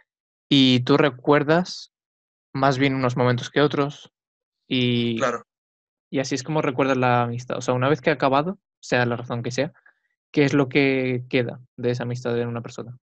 y 0.49 0.81
tú 0.81 0.97
recuerdas 0.97 1.91
más 2.53 2.77
bien 2.77 2.95
unos 2.95 3.17
momentos 3.17 3.49
que 3.49 3.61
otros 3.61 4.11
y, 4.67 5.17
claro. 5.17 5.43
Y 6.09 6.19
así 6.19 6.35
es 6.35 6.43
como 6.43 6.61
recuerdas 6.61 6.97
la 6.97 7.23
amistad. 7.23 7.57
O 7.57 7.61
sea, 7.61 7.73
una 7.73 7.89
vez 7.89 8.01
que 8.01 8.09
ha 8.09 8.13
acabado, 8.13 8.59
sea 8.79 9.05
la 9.05 9.17
razón 9.17 9.43
que 9.43 9.51
sea, 9.51 9.73
¿qué 10.31 10.43
es 10.43 10.53
lo 10.53 10.69
que 10.69 11.25
queda 11.29 11.59
de 11.75 11.91
esa 11.91 12.03
amistad 12.03 12.37
en 12.37 12.47
una 12.47 12.61
persona? 12.61 12.97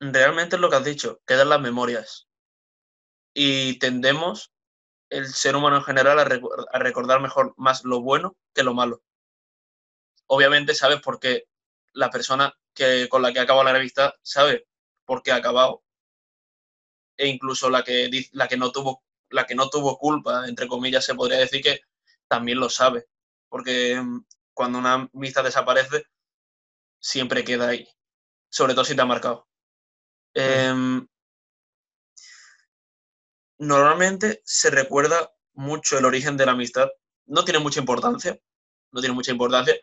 Realmente 0.00 0.56
es 0.56 0.62
lo 0.62 0.68
que 0.68 0.76
has 0.76 0.84
dicho, 0.84 1.20
quedan 1.26 1.48
las 1.50 1.60
memorias. 1.60 2.28
Y 3.34 3.78
tendemos 3.78 4.52
el 5.10 5.26
ser 5.26 5.54
humano 5.54 5.76
en 5.76 5.84
general 5.84 6.18
a, 6.18 6.78
recordar 6.78 7.20
mejor 7.20 7.54
más 7.56 7.84
lo 7.84 8.00
bueno 8.00 8.36
que 8.54 8.62
lo 8.62 8.74
malo. 8.74 9.02
Obviamente 10.26 10.74
sabes 10.74 11.00
por 11.00 11.20
qué 11.20 11.44
la 11.92 12.10
persona 12.10 12.54
que, 12.74 13.08
con 13.10 13.22
la 13.22 13.32
que 13.32 13.40
acaba 13.40 13.62
la 13.62 13.72
revista 13.72 14.16
sabe 14.22 14.66
por 15.04 15.22
qué 15.22 15.32
ha 15.32 15.36
acabado. 15.36 15.82
E 17.18 17.28
incluso 17.28 17.68
la 17.68 17.84
que, 17.84 18.10
la 18.32 18.48
que, 18.48 18.56
no, 18.56 18.72
tuvo, 18.72 19.04
la 19.32 19.46
que 19.46 19.54
no 19.54 19.68
tuvo 19.68 19.98
culpa, 19.98 20.46
entre 20.48 20.68
comillas, 20.68 21.04
se 21.04 21.14
podría 21.14 21.38
decir 21.38 21.62
que 21.62 21.80
también 22.28 22.60
lo 22.60 22.68
sabe. 22.70 23.06
Porque 23.48 24.00
mm, 24.00 24.24
cuando 24.54 24.78
una 24.78 25.08
amistad 25.12 25.44
desaparece, 25.44 26.06
siempre 27.00 27.44
queda 27.44 27.68
ahí. 27.68 27.88
Sobre 28.48 28.74
todo 28.74 28.84
si 28.84 28.94
te 28.94 29.02
ha 29.02 29.06
marcado. 29.06 29.48
Em, 30.34 31.06
normalmente 33.58 34.42
se 34.44 34.70
recuerda 34.70 35.32
mucho 35.54 35.98
el 35.98 36.04
origen 36.04 36.36
de 36.36 36.46
la 36.46 36.52
amistad. 36.52 36.88
No 37.26 37.44
tiene 37.44 37.60
mucha 37.60 37.80
importancia. 37.80 38.38
No 38.92 39.00
tiene 39.00 39.14
mucha 39.14 39.32
importancia. 39.32 39.74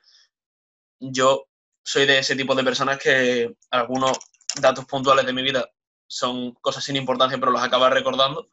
Yo 0.99 1.47
soy 1.83 2.05
de 2.05 2.19
ese 2.19 2.35
tipo 2.35 2.55
de 2.55 2.63
personas 2.63 2.99
que 2.99 3.55
algunos 3.71 4.17
datos 4.61 4.85
puntuales 4.85 5.25
de 5.25 5.33
mi 5.33 5.43
vida 5.43 5.69
son 6.07 6.53
cosas 6.55 6.83
sin 6.83 6.95
importancia, 6.95 7.37
pero 7.39 7.51
los 7.51 7.61
acaba 7.61 7.89
recordando. 7.89 8.49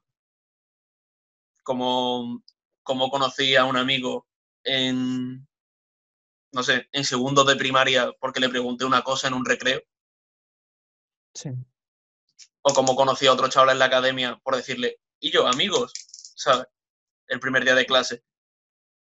Como, 1.66 2.44
como 2.84 3.10
conocí 3.10 3.56
a 3.56 3.64
un 3.64 3.76
amigo 3.76 4.28
en, 4.62 5.46
no 6.52 6.62
sé, 6.62 6.88
en 6.92 7.04
segundo 7.04 7.42
de 7.42 7.56
primaria 7.56 8.12
porque 8.20 8.38
le 8.38 8.48
pregunté 8.48 8.84
una 8.84 9.02
cosa 9.02 9.26
en 9.26 9.34
un 9.34 9.44
recreo. 9.44 9.82
Sí. 11.34 11.50
O 12.62 12.72
como 12.72 12.94
conocí 12.94 13.26
a 13.26 13.32
otro 13.32 13.48
chaval 13.48 13.70
en 13.70 13.80
la 13.80 13.86
academia 13.86 14.40
por 14.44 14.54
decirle, 14.54 15.00
y 15.18 15.32
yo, 15.32 15.48
amigos, 15.48 15.92
¿sabes? 16.36 16.66
El 17.26 17.40
primer 17.40 17.64
día 17.64 17.74
de 17.74 17.84
clase. 17.84 18.22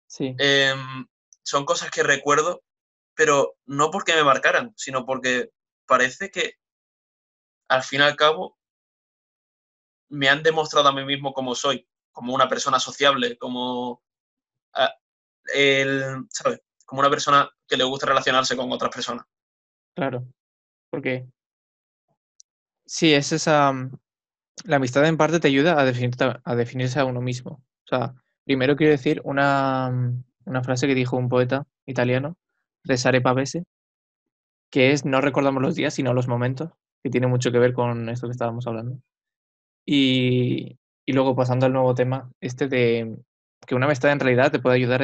Sí. 0.07 0.35
Em, 0.38 1.07
son 1.43 1.67
cosas 1.67 1.90
que 1.90 2.02
recuerdo, 2.02 2.62
pero 3.14 3.59
no 3.67 3.90
porque 3.90 4.14
me 4.14 4.25
marcaran, 4.25 4.73
sino 4.75 5.05
porque 5.05 5.50
parece 5.87 6.31
que 6.31 6.55
al 7.69 7.83
fin 7.83 8.00
y 8.00 8.05
al 8.05 8.17
cabo 8.17 8.59
me 10.09 10.28
han 10.28 10.43
demostrado 10.43 10.88
a 10.88 10.93
mí 10.93 11.05
mismo 11.05 11.35
cómo 11.35 11.55
soy, 11.55 11.88
como 12.19 12.35
una 12.35 12.49
persona 12.49 12.81
sociable, 12.81 13.39
como 13.39 14.03
ah, 14.75 14.93
el, 15.55 16.27
¿sabes? 16.31 16.61
Como 16.85 16.99
una 16.99 17.11
persona 17.11 17.49
que 17.65 17.77
le 17.77 17.85
gusta 17.85 18.07
relacionarse 18.07 18.57
con 18.57 18.73
otras 18.73 18.93
personas. 18.93 19.25
Claro, 19.95 20.27
porque 20.91 21.29
sí, 22.85 23.15
es 23.15 23.31
esa, 23.31 23.73
la 24.65 24.77
amistad 24.77 25.07
en 25.07 25.17
parte 25.17 25.39
te 25.39 25.47
ayuda 25.47 25.75
a, 25.75 25.83
a 26.45 26.57
definirse 26.57 26.99
a 26.99 27.05
uno 27.05 27.21
mismo. 27.21 27.53
O 27.53 27.87
sea, 27.89 28.17
primero 28.45 28.75
quiero 28.75 28.91
decir 28.91 29.21
una, 29.23 29.89
una 30.45 30.65
frase 30.65 30.89
que 30.89 30.97
dijo 30.97 31.17
un 31.17 31.29
poeta 31.29 31.69
italiano, 31.87 32.37
Cesare 32.85 33.21
Pavese, 33.21 33.63
que 34.73 34.91
es 34.91 35.05
no 35.05 35.21
recordamos 35.21 35.63
los 35.63 35.77
días, 35.77 35.95
sino 35.95 36.15
los 36.15 36.27
momentos, 36.27 36.73
que 37.01 37.11
tiene 37.11 37.29
mucho 37.29 37.53
que 37.53 37.61
ver 37.61 37.75
con 37.75 38.09
esto 38.09 38.27
que 38.27 38.33
estábamos 38.33 38.67
hablando. 38.67 39.01
Y, 39.87 40.81
y 41.09 41.12
luego 41.15 41.35
pasando 41.35 41.65
al 41.65 41.73
nuevo 41.73 41.95
tema, 41.95 42.31
este 42.38 42.69
de 42.69 43.17
que 43.67 43.75
una 43.75 43.87
amistad 43.87 44.12
en 44.12 44.21
realidad 44.21 44.53
te 44.53 44.59
puede 44.59 44.77
ayudar 44.77 45.03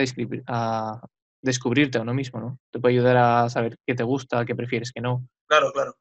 a, 0.48 1.00
descubrirte 1.40 1.96
a 1.96 2.02
uno 2.02 2.12
mismo, 2.12 2.40
¿no? 2.40 2.58
Te 2.70 2.78
puede 2.78 2.96
ayudar 2.96 3.16
a 3.16 3.48
saber 3.48 3.78
qué 3.86 3.94
te 3.94 4.02
gusta, 4.02 4.44
qué 4.44 4.54
prefieres, 4.54 4.92
qué 4.92 5.00
no. 5.00 5.26
Claro, 5.48 5.72
claro. 5.72 5.96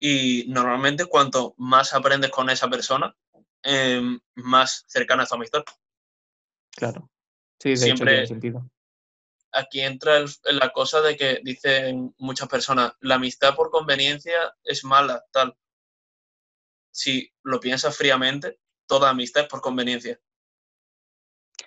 Y 0.00 0.44
normalmente 0.46 1.06
cuanto 1.06 1.52
más 1.58 1.94
aprendes 1.94 2.30
con 2.30 2.48
esa 2.48 2.70
persona, 2.70 3.12
em, 3.64 4.20
más 4.36 4.84
cercana 4.86 5.24
es 5.24 5.28
tu 5.30 5.34
amistad. 5.34 5.64
Claro. 6.76 7.10
Sí, 7.60 7.70
de 7.70 7.76
Siempre- 7.76 8.12
hecho 8.12 8.14
tiene 8.14 8.26
sentido. 8.28 8.70
Aquí 9.50 9.80
entra 9.80 10.18
el- 10.18 10.30
la 10.44 10.70
cosa 10.70 11.00
de 11.00 11.16
que 11.16 11.40
dicen 11.42 12.14
muchas 12.18 12.48
personas, 12.48 12.92
la 13.00 13.16
amistad 13.16 13.56
por 13.56 13.70
conveniencia 13.70 14.54
es 14.62 14.84
mala, 14.84 15.24
tal. 15.32 15.56
Si 16.92 17.32
lo 17.42 17.60
piensas 17.60 17.96
fríamente, 17.96 18.58
toda 18.86 19.10
amistad 19.10 19.44
es 19.44 19.48
por 19.48 19.60
conveniencia. 19.60 20.20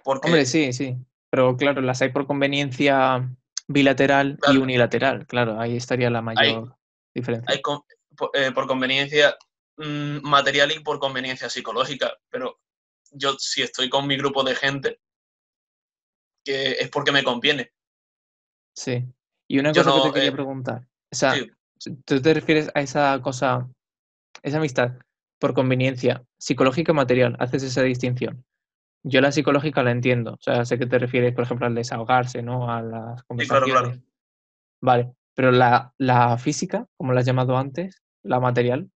Porque, 0.04 0.28
Hombre, 0.28 0.46
sí, 0.46 0.74
sí. 0.74 0.98
Pero 1.30 1.56
claro, 1.58 1.82
las 1.82 2.02
hay 2.02 2.10
por 2.10 2.28
conveniencia 2.28 3.28
bilateral 3.68 4.38
y 4.52 4.58
unilateral. 4.58 5.26
Claro, 5.26 5.60
ahí 5.60 5.78
estaría 5.78 6.10
la 6.10 6.22
mayor 6.22 6.76
diferencia. 7.14 7.52
hay 7.52 7.62
con- 7.62 7.84
por, 8.16 8.30
eh, 8.34 8.52
por 8.52 8.68
conveniencia 8.68 9.38
mm, 9.78 10.20
material 10.22 10.72
y 10.72 10.80
por 10.80 11.00
conveniencia 11.00 11.50
psicológica, 11.50 12.16
pero 12.30 12.60
yo 13.12 13.34
si 13.40 13.64
estoy 13.64 13.90
con 13.90 14.06
mi 14.06 14.18
grupo 14.18 14.44
de 14.44 14.54
gente, 14.56 15.00
que 16.46 16.74
es 16.74 16.90
porque 16.90 17.12
me 17.12 17.24
conviene. 17.24 17.74
Sí. 18.76 19.04
Y 19.48 19.60
una 19.60 19.72
Yo 19.72 19.84
cosa 19.84 19.96
que 19.96 20.08
te 20.10 20.14
quería 20.14 20.30
eh, 20.30 20.34
preguntar. 20.34 20.88
O 21.12 21.16
sea, 21.16 21.34
Sí, 21.80 21.96
¿tú 22.06 22.22
te 22.22 22.34
refieres 22.34 22.70
a 22.76 22.82
esa 22.82 23.20
cosa, 23.22 23.68
esa 24.42 24.58
amistad 24.58 24.94
por 25.44 25.54
conveniencia 25.54 26.24
psicológica 26.38 26.94
o 26.94 26.96
material? 26.96 27.36
¿Haces 27.38 27.64
esa 27.64 27.82
distinción? 27.82 28.46
Yo 29.04 29.20
la 29.20 29.34
psicológica 29.34 29.84
la 29.84 29.92
entiendo. 29.92 30.36
O 30.36 30.42
sea, 30.42 30.64
sé 30.64 30.80
que 30.80 30.86
te 30.86 30.98
refieres, 30.98 31.34
por 31.34 31.44
ejemplo, 31.44 31.68
al 31.68 31.76
desahogarse, 31.76 32.42
¿no? 32.42 32.72
A 32.72 32.82
las 32.82 33.20
sí, 33.20 33.26
claro, 33.46 33.66
conversaciones. 33.66 33.72
claro. 33.74 34.02
Vale. 34.80 35.14
Pero 35.34 35.52
la, 35.52 35.94
la 35.98 36.38
física, 36.38 36.88
como 36.96 37.12
la 37.12 37.20
has 37.20 37.26
llamado 37.26 37.58
antes, 37.58 38.02
la 38.22 38.40
material, 38.40 38.90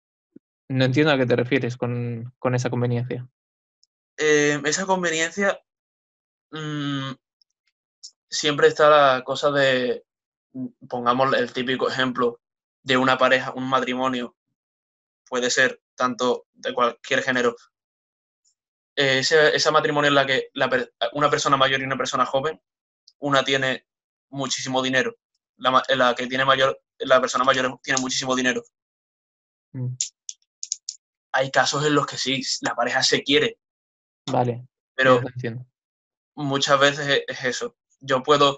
no 0.70 0.86
entiendo 0.86 1.12
a 1.12 1.18
qué 1.18 1.26
te 1.26 1.36
refieres 1.36 1.78
con, 1.78 2.32
con 2.38 2.54
esa 2.54 2.70
conveniencia. 2.70 3.28
Eh, 4.16 4.62
esa 4.66 4.86
conveniencia 4.86 5.60
mm, 6.52 7.10
siempre 8.30 8.68
está 8.68 8.88
la 8.92 9.24
cosa 9.24 9.50
de, 9.50 10.06
pongamos 10.88 11.34
el 11.34 11.52
típico 11.52 11.90
ejemplo 11.90 12.40
de 12.84 12.98
una 12.98 13.18
pareja, 13.18 13.52
un 13.56 13.68
matrimonio, 13.68 14.36
puede 15.28 15.50
ser 15.50 15.82
tanto 15.96 16.48
de 16.54 16.74
cualquier 16.74 17.24
género. 17.24 17.56
Eh, 18.96 19.20
ese, 19.20 19.56
ese 19.56 19.72
matrimonio 19.72 20.08
en 20.10 20.16
la 20.16 20.26
que 20.26 20.50
la 20.54 20.70
una 21.14 21.30
persona 21.30 21.58
mayor 21.58 21.82
y 21.82 21.84
una 21.84 21.98
persona 21.98 22.26
joven, 22.26 22.62
una 23.20 23.44
tiene 23.44 23.86
muchísimo 24.30 24.82
dinero, 24.82 25.16
la, 25.58 26.16
que 26.16 26.28
tiene 26.28 26.46
mayor, 26.46 26.82
la 27.00 27.20
persona 27.20 27.44
mayor 27.44 27.80
tiene 27.84 28.00
muchísimo 28.02 28.36
dinero. 28.36 28.64
Mm, 29.74 29.96
Hay 31.34 31.52
casos 31.52 31.86
en 31.86 31.94
los 31.96 32.06
que 32.06 32.18
sí, 32.18 32.42
la 32.62 32.76
pareja 32.76 33.04
se 33.04 33.22
quiere, 33.24 33.60
Vale. 34.32 34.66
pero 34.94 35.22
muchas 36.36 36.80
veces 36.80 37.08
es- 37.08 37.24
es 37.28 37.44
eso. 37.46 37.76
Yo 38.00 38.24
puedo, 38.24 38.58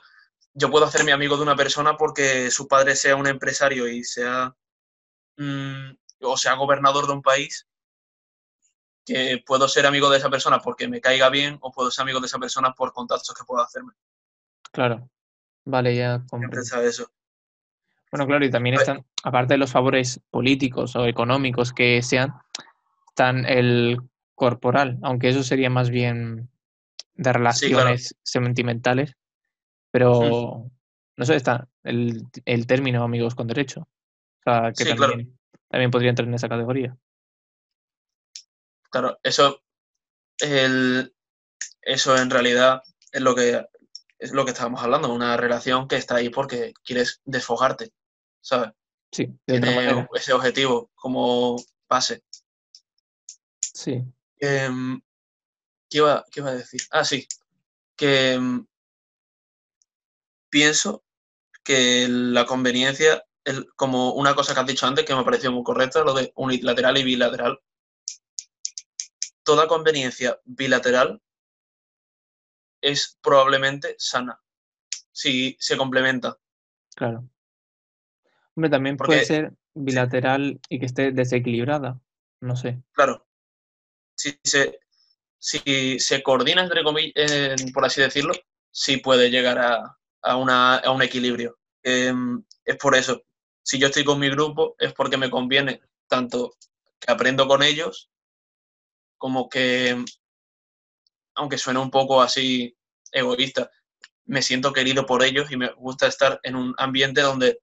yo 0.53 0.70
puedo 0.70 0.86
hacerme 0.86 1.12
amigo 1.12 1.36
de 1.38 1.44
una 1.44 1.56
persona 1.56 1.98
porque 1.98 2.51
su 2.51 2.67
padre 2.67 2.96
sea 2.96 3.15
un 3.15 3.25
empresario 3.27 3.88
y 3.88 4.03
sea 4.03 4.56
mm, 5.38 5.91
o 6.22 6.38
sea 6.38 6.54
gobernador 6.56 7.08
de 7.08 7.14
un 7.14 7.22
país, 7.22 7.68
que 9.06 9.42
puedo 9.46 9.68
ser 9.68 9.86
amigo 9.86 10.10
de 10.10 10.18
esa 10.18 10.30
persona 10.30 10.60
porque 10.60 10.88
me 10.88 11.00
caiga 11.00 11.30
bien 11.30 11.58
o 11.62 11.72
puedo 11.72 11.90
ser 11.92 12.04
amigo 12.04 12.20
de 12.20 12.28
esa 12.28 12.40
persona 12.40 12.74
por 12.74 12.92
contactos 12.94 13.34
que 13.34 13.46
puedo 13.46 13.64
hacerme. 13.64 13.94
Claro. 14.72 15.10
Vale, 15.64 15.96
ya 15.96 16.24
comprendo. 16.30 16.82
eso. 16.82 17.12
Bueno, 18.12 18.26
claro, 18.26 18.46
y 18.46 18.50
también 18.50 18.76
Pues- 18.76 18.88
están, 18.88 19.06
aparte 19.24 19.54
de 19.56 19.58
los 19.58 19.72
favores 19.72 20.22
políticos 20.30 20.96
o 20.96 21.06
económicos 21.06 21.74
que 21.74 22.02
sean, 22.02 22.34
están 23.10 23.46
el 23.46 24.00
corporal, 24.36 24.98
aunque 25.04 25.30
eso 25.30 25.44
sería 25.44 25.70
más 25.70 25.90
bien 25.90 26.50
de 27.16 27.34
relaciones 27.34 28.16
sentimentales, 28.24 29.16
pero 29.92 30.70
no 31.18 31.26
sé, 31.26 31.36
está 31.36 31.68
el, 31.84 32.24
el 32.46 32.68
término 32.68 33.04
amigos 33.04 33.36
con 33.36 33.48
derecho. 33.48 33.82
O 33.82 34.44
sea, 34.44 34.72
que 34.72 34.86
Sí, 34.86 34.96
claro. 34.96 35.16
También, 35.70 35.92
podría 35.92 36.10
entrar 36.10 36.28
en 36.28 36.34
esa 36.34 36.50
categoría. 36.50 36.98
Claro, 38.90 39.20
eso, 39.24 39.62
el- 40.40 41.14
eso 41.82 42.18
en 42.18 42.30
realidad 42.30 42.82
es 43.12 43.22
lo 43.22 43.36
que 43.36 43.66
es 44.20 44.32
lo 44.32 44.46
que 44.46 44.52
estábamos 44.52 44.82
hablando, 44.82 45.14
una 45.14 45.38
relación 45.38 45.88
que 45.88 45.96
está 45.96 46.16
ahí 46.16 46.30
porque 46.30 46.74
quieres 46.84 47.22
desfogarte, 47.26 47.92
¿sabes? 48.42 48.72
Sí, 49.12 49.32
Tiene 49.46 50.06
ese 50.16 50.34
objetivo 50.34 50.90
como 50.96 51.56
base. 51.88 52.24
Sí, 53.62 54.04
Em, 54.40 55.00
¿qué, 55.90 55.98
iba, 56.00 56.26
qué 56.32 56.40
iba 56.40 56.50
a 56.50 56.56
decir? 56.56 56.82
Ah, 56.92 57.04
sí, 57.04 57.28
que 57.96 58.34
em, 58.34 58.66
pienso 60.50 61.04
que 61.64 62.08
la 62.10 62.46
conveniencia, 62.46 63.24
el- 63.48 63.68
como 63.75 64.13
una 64.13 64.36
cosa 64.36 64.54
que 64.54 64.60
has 64.60 64.68
dicho 64.68 64.86
antes 64.86 65.06
que 65.06 65.13
me 65.13 65.22
ha 65.22 65.25
parecido 65.25 65.51
muy 65.51 65.63
correcta, 65.63 66.04
lo 66.04 66.13
de 66.13 66.32
unilateral 66.36 66.98
y 66.98 67.04
bilateral. 67.04 67.60
Toda 69.44 69.68
conveniencia 69.68 70.39
bilateral 70.44 71.22
es 72.82 73.18
probablemente 73.22 73.96
sana, 73.98 74.39
si 75.12 75.56
se 75.60 75.77
complementa. 75.77 76.38
claro. 76.96 77.27
Hombre, 78.56 78.72
también 78.72 78.98
puede 78.98 79.24
ser 79.24 79.54
bilateral 79.75 80.60
y 80.68 80.80
que 80.80 80.88
esté 80.88 81.12
desequilibrada. 81.12 82.01
No 82.42 82.56
sé. 82.56 82.82
Claro, 82.92 83.27
si 84.16 84.39
se, 84.44 84.80
si 85.38 86.00
se 86.00 86.24
coordina, 86.24 86.63
entre 86.63 86.84
comillas, 86.84 87.63
por 87.72 87.86
así 87.86 88.01
decirlo, 88.01 88.34
sí 88.72 88.98
puede 88.98 89.30
llegar 89.30 89.60
a, 89.60 89.98
a 90.24 90.36
una- 90.38 90.77
a 90.77 90.89
un 90.92 91.04
equilibrio. 91.04 91.60
Em, 91.84 92.44
es 92.66 92.75
por 92.77 92.96
eso. 92.96 93.22
Si 93.68 93.78
yo 93.78 93.88
estoy 93.88 94.06
con 94.06 94.18
mi 94.18 94.30
grupo, 94.30 94.78
es 94.80 94.94
porque 94.94 95.18
me 95.18 95.30
conviene 95.30 95.82
tanto 96.08 96.56
que 97.02 97.12
aprendo 97.12 97.50
con 97.50 97.62
ellos, 97.62 98.10
como 99.18 99.50
que, 99.50 100.06
aunque 101.36 101.58
suene 101.58 101.82
un 101.82 101.92
poco 101.92 102.22
así 102.22 102.78
egoísta, 103.12 103.70
me 104.24 104.42
siento 104.42 104.72
querido 104.72 105.06
por 105.06 105.22
ellos 105.22 105.52
y 105.52 105.58
me 105.58 105.70
gusta 105.74 106.08
estar 106.08 106.40
en 106.44 106.56
un 106.56 106.76
ambiente 106.78 107.20
donde 107.20 107.60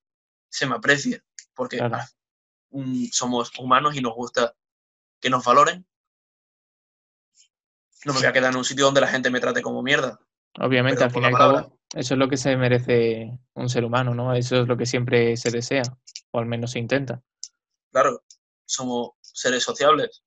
se 0.51 0.67
me 0.67 0.75
aprecie, 0.75 1.23
porque 1.55 1.81
mm, 2.69 3.07
somos 3.11 3.51
humanos 3.59 3.97
y 3.97 4.03
nos 4.03 4.13
gusta 4.13 4.55
que 5.23 5.31
nos 5.31 5.43
valoren. 5.43 5.87
No 8.05 8.13
me 8.13 8.19
voy 8.19 8.29
a 8.29 8.33
quedar 8.35 8.53
en 8.53 8.59
un 8.59 8.65
sitio 8.67 8.85
donde 8.85 9.01
la 9.01 9.09
gente 9.09 9.31
me 9.31 9.41
trate 9.41 9.63
como 9.63 9.83
mierda. 9.83 10.21
Obviamente, 10.61 11.03
al 11.03 11.11
fin 11.11 11.23
y 11.23 11.27
al 11.27 11.33
cabo, 11.33 11.79
eso 11.95 12.15
es 12.15 12.19
lo 12.19 12.29
que 12.29 12.37
se 12.37 12.57
merece 12.57 13.39
un 13.55 13.69
ser 13.69 13.85
humano, 13.85 14.15
¿no? 14.15 14.35
Eso 14.35 14.63
es 14.63 14.69
lo 14.69 14.77
que 14.77 14.87
siempre 14.87 15.37
se 15.37 15.51
desea, 15.51 15.83
o 16.33 16.39
al 16.39 16.47
menos 16.47 16.73
se 16.73 16.79
intenta. 16.79 17.23
Claro, 17.93 18.23
somos 18.65 19.13
seres 19.21 19.63
sociables. 19.63 20.23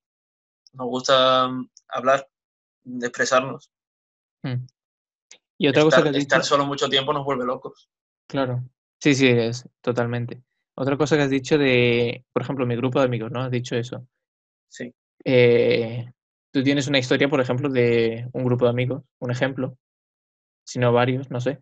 Nos 0.72 0.86
gusta 0.86 1.48
mm, 1.48 1.70
hablar, 1.88 2.28
expresarnos. 3.02 3.70
Hmm. 4.42 4.66
Y 5.58 5.68
otra 5.68 5.82
cosa 5.82 6.02
que 6.02 6.10
has 6.10 6.16
estar 6.16 6.44
solo 6.44 6.64
mucho 6.64 6.88
tiempo 6.88 7.12
nos 7.12 7.24
vuelve 7.24 7.44
locos. 7.44 7.90
Claro. 8.28 8.64
Sí, 9.00 9.14
sí, 9.14 9.28
es 9.28 9.68
totalmente. 9.80 10.42
Otra 10.74 10.96
cosa 10.96 11.16
que 11.16 11.22
has 11.22 11.30
dicho 11.30 11.58
de, 11.58 12.24
por 12.32 12.42
ejemplo, 12.42 12.66
mi 12.66 12.76
grupo 12.76 13.00
de 13.00 13.06
amigos, 13.06 13.30
¿no? 13.32 13.42
Has 13.42 13.50
dicho 13.50 13.76
eso. 13.76 14.06
Sí. 14.68 14.94
Eh, 15.24 16.10
tú 16.52 16.62
tienes 16.62 16.86
una 16.86 16.98
historia, 16.98 17.28
por 17.28 17.40
ejemplo, 17.40 17.68
de 17.68 18.28
un 18.32 18.44
grupo 18.44 18.64
de 18.64 18.70
amigos, 18.70 19.02
un 19.18 19.30
ejemplo, 19.30 19.76
si 20.68 20.78
no 20.78 20.92
varios, 20.92 21.30
no 21.30 21.40
sé. 21.40 21.60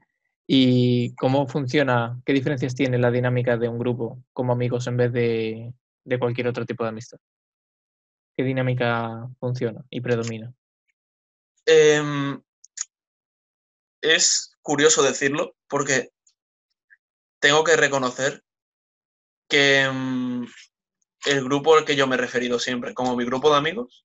¿Y 0.48 1.14
cómo 1.14 1.46
funciona, 1.46 2.20
qué 2.24 2.32
diferencias 2.32 2.74
tiene 2.74 2.98
la 2.98 3.12
dinámica 3.12 3.56
de 3.56 3.68
un 3.68 3.78
grupo 3.78 4.22
como 4.32 4.52
amigos 4.52 4.86
en 4.88 4.96
vez 4.96 5.12
de, 5.12 5.72
de 6.04 6.18
cualquier 6.18 6.48
otro 6.48 6.66
tipo 6.66 6.82
de 6.82 6.90
amistad? 6.90 7.18
¿Qué 8.36 8.42
dinámica 8.42 9.28
funciona 9.38 9.84
y 9.90 10.00
predomina? 10.00 10.52
Em, 11.64 12.40
es 14.02 14.56
curioso 14.60 15.02
decirlo 15.04 15.54
porque 15.68 16.10
tengo 17.38 17.62
que 17.62 17.76
reconocer 17.76 18.42
que 19.48 19.88
mm, 19.88 20.46
el 21.26 21.44
grupo 21.44 21.76
al 21.76 21.84
que 21.84 21.94
yo 21.94 22.08
me 22.08 22.16
he 22.16 22.18
referido 22.18 22.58
siempre, 22.58 22.92
como 22.92 23.14
mi 23.14 23.24
grupo 23.24 23.50
de 23.50 23.58
amigos, 23.58 24.04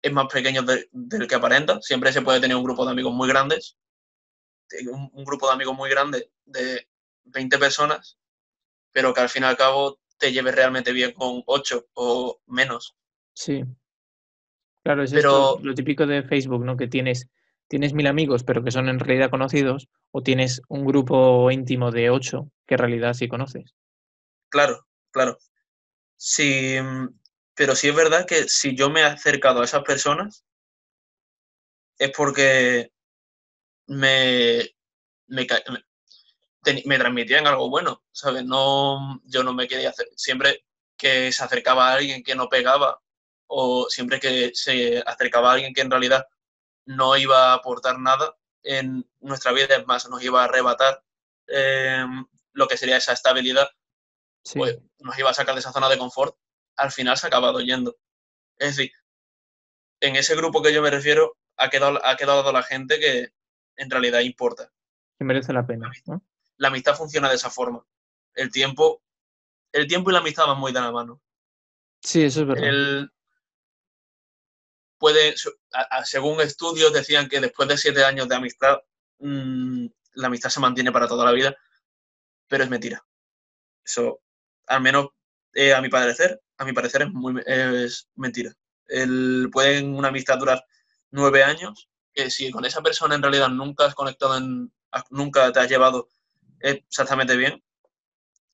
es 0.00 0.12
más 0.12 0.32
pequeño 0.32 0.62
del 0.62 1.26
que 1.28 1.34
aparenta. 1.34 1.80
Siempre 1.82 2.12
se 2.12 2.22
puede 2.22 2.40
tener 2.40 2.56
un 2.56 2.64
grupo 2.64 2.84
de 2.84 2.92
amigos 2.92 3.12
muy 3.12 3.28
grandes, 3.28 3.76
un, 4.90 5.10
un, 5.12 5.24
grupo 5.24 5.46
de 5.46 5.54
amigos 5.54 5.76
muy 5.76 5.90
grande 5.90 6.30
de 6.44 6.88
20 7.24 7.58
personas, 7.58 8.18
pero 8.92 9.12
que 9.12 9.20
al 9.20 9.28
fin 9.28 9.42
y 9.42 9.46
al 9.46 9.56
cabo 9.56 9.98
te 10.18 10.32
lleves 10.32 10.54
realmente 10.54 10.92
bien 10.92 11.12
con 11.12 11.42
8 11.46 11.88
o 11.94 12.40
menos. 12.46 12.96
Sí. 13.34 13.64
Claro, 14.82 15.02
es 15.02 15.12
pero, 15.12 15.58
lo 15.62 15.74
típico 15.74 16.06
de 16.06 16.22
Facebook, 16.22 16.64
¿no? 16.64 16.76
Que 16.76 16.86
tienes, 16.86 17.28
tienes 17.68 17.92
mil 17.92 18.06
amigos, 18.06 18.44
pero 18.44 18.62
que 18.62 18.70
son 18.70 18.88
en 18.88 19.00
realidad 19.00 19.30
conocidos, 19.30 19.88
o 20.12 20.22
tienes 20.22 20.62
un 20.68 20.86
grupo 20.86 21.50
íntimo 21.50 21.90
de 21.90 22.10
ocho 22.10 22.50
que 22.66 22.74
en 22.74 22.78
realidad 22.78 23.14
sí 23.14 23.28
conoces. 23.28 23.74
Claro, 24.48 24.86
claro. 25.10 25.38
Sí, 26.16 26.76
pero 27.54 27.74
sí 27.74 27.88
es 27.88 27.94
verdad 27.94 28.26
que 28.26 28.48
si 28.48 28.76
yo 28.76 28.88
me 28.88 29.00
he 29.00 29.04
acercado 29.04 29.60
a 29.60 29.64
esas 29.64 29.82
personas 29.82 30.44
es 31.98 32.10
porque 32.16 32.92
me, 33.86 34.74
me, 35.26 35.46
me 36.84 36.98
transmitían 36.98 37.46
algo 37.46 37.70
bueno, 37.70 38.02
¿sabes? 38.12 38.44
No, 38.44 39.20
yo 39.24 39.42
no 39.42 39.52
me 39.52 39.68
quería 39.68 39.90
hacer, 39.90 40.08
siempre 40.16 40.64
que 40.96 41.30
se 41.32 41.44
acercaba 41.44 41.88
a 41.88 41.94
alguien 41.94 42.22
que 42.22 42.34
no 42.34 42.48
pegaba 42.48 43.00
o 43.46 43.88
siempre 43.88 44.18
que 44.18 44.52
se 44.54 45.02
acercaba 45.06 45.50
a 45.50 45.54
alguien 45.54 45.74
que 45.74 45.82
en 45.82 45.90
realidad 45.90 46.26
no 46.86 47.16
iba 47.16 47.50
a 47.50 47.54
aportar 47.54 47.98
nada 47.98 48.36
en 48.62 49.08
nuestra 49.20 49.52
vida, 49.52 49.76
es 49.76 49.86
más, 49.86 50.08
nos 50.08 50.22
iba 50.22 50.40
a 50.40 50.44
arrebatar 50.44 51.02
em, 51.46 52.26
lo 52.52 52.66
que 52.66 52.76
sería 52.76 52.96
esa 52.96 53.12
estabilidad, 53.12 53.68
pues 54.54 54.78
nos 54.98 55.18
iba 55.18 55.30
a 55.30 55.34
sacar 55.34 55.54
de 55.54 55.60
esa 55.60 55.72
zona 55.72 55.88
de 55.88 55.98
confort, 55.98 56.36
al 56.76 56.90
final 56.90 57.16
se 57.16 57.26
ha 57.26 57.28
acabado 57.28 57.60
yendo. 57.60 57.96
Es 58.58 58.76
decir, 58.76 58.92
en 60.00 60.16
ese 60.16 60.34
grupo 60.36 60.62
que 60.62 60.72
yo 60.72 60.82
me 60.82 60.90
refiero, 60.90 61.36
ha 61.56 61.70
quedado, 61.70 62.04
ha 62.04 62.16
quedado 62.16 62.50
la 62.52 62.62
gente 62.62 62.98
que 62.98 63.30
en 63.76 63.90
realidad 63.90 64.20
importa. 64.20 64.72
Que 65.18 65.24
merece 65.24 65.52
la 65.52 65.66
pena. 65.66 65.90
La 66.56 66.68
amistad 66.68 66.94
funciona 66.94 67.28
de 67.28 67.36
esa 67.36 67.50
forma. 67.50 67.84
El 68.34 68.50
tiempo, 68.50 69.02
el 69.72 69.86
tiempo 69.86 70.10
y 70.10 70.12
la 70.12 70.20
amistad 70.20 70.46
van 70.46 70.58
muy 70.58 70.72
de 70.72 70.80
la 70.80 70.92
mano. 70.92 71.22
Sí, 72.02 72.22
eso 72.22 72.42
es 72.42 72.46
verdad 72.46 73.08
puede, 74.98 75.34
según 76.04 76.40
estudios 76.40 76.92
decían 76.92 77.28
que 77.28 77.40
después 77.40 77.68
de 77.68 77.78
siete 77.78 78.04
años 78.04 78.28
de 78.28 78.36
amistad, 78.36 78.78
mm, 79.18 79.86
la 80.14 80.26
amistad 80.28 80.50
se 80.50 80.60
mantiene 80.60 80.92
para 80.92 81.08
toda 81.08 81.24
la 81.24 81.32
vida, 81.32 81.56
pero 82.48 82.64
es 82.64 82.70
mentira. 82.70 83.04
Eso, 83.84 84.20
al 84.66 84.80
menos 84.82 85.08
eh, 85.54 85.74
a 85.74 85.80
mi 85.80 85.88
parecer, 85.88 86.40
a 86.58 86.64
mi 86.64 86.72
parecer 86.72 87.02
es, 87.02 87.12
muy, 87.12 87.42
es 87.46 88.08
mentira. 88.14 88.52
El, 88.88 89.48
pueden 89.52 89.94
una 89.94 90.08
amistad 90.08 90.38
durar 90.38 90.64
nueve 91.10 91.42
años, 91.42 91.88
que 92.16 92.30
si 92.30 92.50
con 92.50 92.64
esa 92.64 92.82
persona 92.82 93.14
en 93.14 93.22
realidad 93.22 93.50
nunca 93.50 93.84
has 93.84 93.94
conectado, 93.94 94.38
en, 94.38 94.72
nunca 95.10 95.52
te 95.52 95.60
has 95.60 95.68
llevado 95.68 96.08
exactamente 96.58 97.36
bien, 97.36 97.62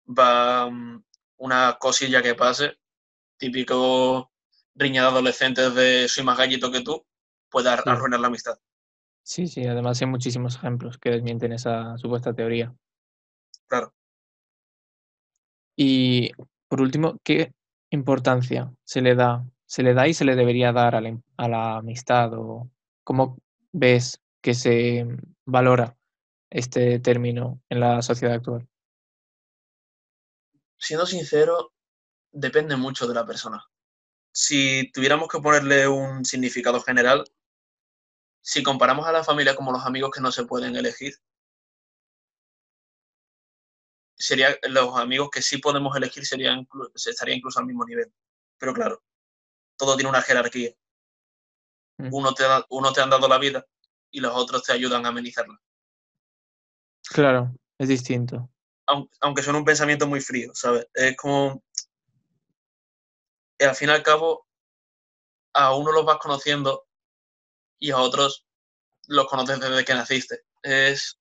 va 0.06 0.68
mm, 0.68 1.04
una 1.38 1.78
cosilla 1.78 2.22
que 2.22 2.34
pase, 2.34 2.78
típico 3.38 4.32
riña 4.74 5.02
de 5.02 5.08
adolescentes 5.08 5.74
de 5.74 6.08
soy 6.08 6.24
más 6.24 6.36
gallito 6.36 6.72
que 6.72 6.82
tú, 6.82 7.06
puede 7.48 7.70
arruinar 7.70 8.20
la 8.20 8.26
amistad. 8.26 8.58
Sí, 9.22 9.46
sí, 9.46 9.64
además 9.64 10.00
hay 10.00 10.08
muchísimos 10.08 10.56
ejemplos 10.56 10.98
que 10.98 11.10
desmienten 11.10 11.52
esa 11.52 11.96
supuesta 11.98 12.34
teoría. 12.34 12.74
Claro. 13.68 13.94
Y 15.76 16.32
por 16.68 16.80
último, 16.80 17.18
¿qué 17.22 17.52
importancia 17.90 18.72
se 18.82 19.00
le 19.00 19.14
da, 19.14 19.46
se 19.66 19.82
le 19.84 19.94
da 19.94 20.08
y 20.08 20.14
se 20.14 20.24
le 20.24 20.34
debería 20.34 20.72
dar 20.72 20.96
a 20.96 21.00
la, 21.00 21.16
a 21.36 21.48
la 21.48 21.76
amistad? 21.76 22.34
¿O 22.34 22.68
cómo 23.04 23.38
ves 23.72 24.20
que 24.40 24.54
se 24.54 25.06
valora 25.44 25.96
este 26.50 26.98
término 27.00 27.62
en 27.68 27.80
la 27.80 28.02
sociedad 28.02 28.34
actual? 28.34 28.68
Siendo 30.78 31.06
sincero, 31.06 31.72
depende 32.30 32.76
mucho 32.76 33.06
de 33.06 33.14
la 33.14 33.26
persona 33.26 33.64
si 34.32 34.90
tuviéramos 34.92 35.28
que 35.28 35.40
ponerle 35.40 35.86
un 35.88 36.24
significado 36.24 36.80
general, 36.80 37.24
si 38.40 38.62
comparamos 38.62 39.06
a 39.06 39.12
la 39.12 39.24
familia 39.24 39.54
como 39.54 39.72
los 39.72 39.84
amigos 39.86 40.10
que 40.12 40.20
no 40.20 40.32
se 40.32 40.44
pueden 40.44 40.74
elegir, 40.76 41.14
sería 44.16 44.56
los 44.68 44.96
amigos 44.96 45.30
que 45.30 45.42
sí 45.42 45.58
podemos 45.58 45.96
elegir 45.96 46.24
serían 46.26 46.66
estaría 46.94 47.34
incluso 47.34 47.60
al 47.60 47.66
mismo 47.66 47.84
nivel. 47.84 48.12
Pero 48.58 48.72
claro, 48.74 49.02
todo 49.76 49.96
tiene 49.96 50.10
una 50.10 50.22
jerarquía. 50.22 50.72
Mm. 52.02 52.08
Uno 52.12 52.34
te, 52.34 52.44
uno 52.70 52.92
te 52.92 53.00
han 53.00 53.10
dado 53.10 53.28
la 53.28 53.38
vida 53.38 53.64
y 54.10 54.20
los 54.20 54.34
otros 54.34 54.64
te 54.64 54.72
ayudan 54.72 55.06
a 55.06 55.10
amenizarla. 55.10 55.58
Claro, 57.08 57.54
es 57.78 57.88
distinto. 57.88 58.48
Aunque, 58.86 59.16
aunque 59.20 59.42
son 59.42 59.56
un 59.56 59.64
pensamiento 59.64 60.06
muy 60.06 60.20
frío, 60.20 60.50
¿sabes? 60.54 60.86
Es 60.94 61.16
como 61.16 61.62
al 63.60 63.76
fin 63.76 63.88
y 63.88 63.92
al 63.92 64.02
cabo 64.02 64.46
a 65.54 65.74
uno 65.76 65.92
los 65.92 66.04
vas 66.04 66.18
conociendo 66.18 66.86
y 67.78 67.90
a 67.90 67.98
otros 67.98 68.46
los 69.06 69.26
conoces 69.26 69.60
desde 69.60 69.84
que 69.84 69.94
naciste. 69.94 70.40
Es 70.62 71.18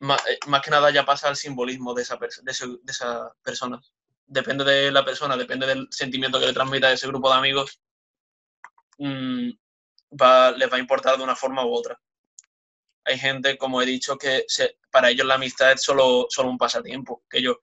más, 0.00 0.20
eh, 0.26 0.38
que 0.62 0.70
nada 0.70 0.90
ya 0.90 1.04
pasa 1.04 1.28
el 1.28 1.36
simbolismo 1.36 1.94
de 1.94 2.02
esa, 2.02 2.16
de, 2.16 2.82
esa 2.86 3.32
persona. 3.42 3.80
Depende 4.26 4.64
de 4.64 4.90
la 4.90 5.04
persona, 5.04 5.36
depende 5.36 5.66
del 5.66 5.86
sentimiento 5.90 6.40
que 6.40 6.46
le 6.46 6.52
transmita 6.52 6.88
a 6.88 6.92
ese 6.92 7.06
grupo 7.06 7.30
de 7.30 7.36
amigos, 7.36 7.80
mm, 10.14 10.56
les 10.56 10.72
va 10.72 10.76
a 10.76 10.80
importar 10.80 11.16
de 11.16 11.24
una 11.24 11.36
forma 11.36 11.64
u 11.64 11.72
otra. 11.72 12.00
Hay 13.04 13.18
gente, 13.18 13.58
como 13.58 13.82
he 13.82 13.86
dicho, 13.86 14.16
que 14.16 14.46
para 14.90 15.10
ellos 15.10 15.26
la 15.26 15.34
amistad 15.34 15.72
es 15.72 15.82
solo, 15.82 16.26
solo 16.30 16.48
un 16.48 16.58
pasatiempo, 16.58 17.22
que 17.28 17.38
ellos 17.38 17.56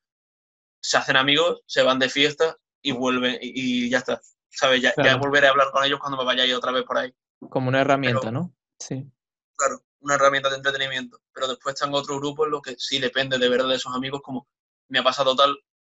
se 0.80 0.98
hacen 0.98 1.16
amigos, 1.16 1.62
se 1.66 1.84
van 1.84 2.00
de 2.00 2.10
fiesta 2.10 2.58
y 2.82 2.92
vuelven 2.92 3.38
y, 3.42 3.90
ya 3.90 4.00
está. 4.00 4.22
¿Sabes? 4.50 4.82
Ya, 4.82 4.94
volveré 5.16 5.48
a 5.48 5.52
hablar 5.52 5.72
con 5.72 5.84
ellos 5.84 6.00
cuando 6.00 6.18
me 6.18 6.26
vaya 6.26 6.46
ir 6.46 6.56
otra 6.56 6.72
vez 6.72 6.84
por 6.84 6.98
ahí. 6.98 7.14
Como 7.50 7.70
una 7.70 7.82
herramienta, 7.82 8.32
¿no? 8.32 8.54
Sí. 8.78 9.10
Claro, 9.56 9.84
una 10.02 10.16
herramienta 10.16 10.50
de 10.50 10.58
entretenimiento. 10.58 11.22
Pero 11.34 11.48
después 11.48 11.74
están 11.74 11.94
otro 11.94 12.18
grupo 12.18 12.46
en 12.46 12.52
lo 12.52 12.62
que 12.62 12.76
sí 12.78 13.00
depende 13.00 13.38
de 13.38 13.50
verdad 13.50 13.70
de 13.70 13.76
esos 13.76 13.96
amigos, 13.96 14.22
como 14.22 14.48
me 14.90 15.00
ha 15.00 15.04
pasado 15.04 15.36
tal, 15.36 15.58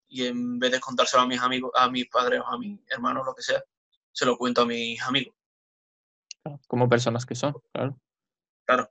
y 0.08 0.26
en 0.26 0.58
vez 0.58 0.70
de 0.70 0.80
contárselo 0.80 1.22
a 1.22 1.26
mis 1.26 1.40
amigos, 1.40 1.72
a 1.74 1.88
mis 1.88 2.06
padres 2.08 2.40
o 2.40 2.46
a 2.46 2.58
mis 2.58 2.78
hermanos, 2.88 3.24
lo 3.24 3.34
que 3.34 3.42
sea, 3.42 3.64
se 4.12 4.26
lo 4.26 4.36
cuento 4.36 4.62
a 4.62 4.66
mis 4.66 5.00
amigos 5.02 5.34
como 6.66 6.88
personas 6.88 7.26
que 7.26 7.34
son, 7.34 7.54
claro. 7.72 7.98
Claro. 8.64 8.90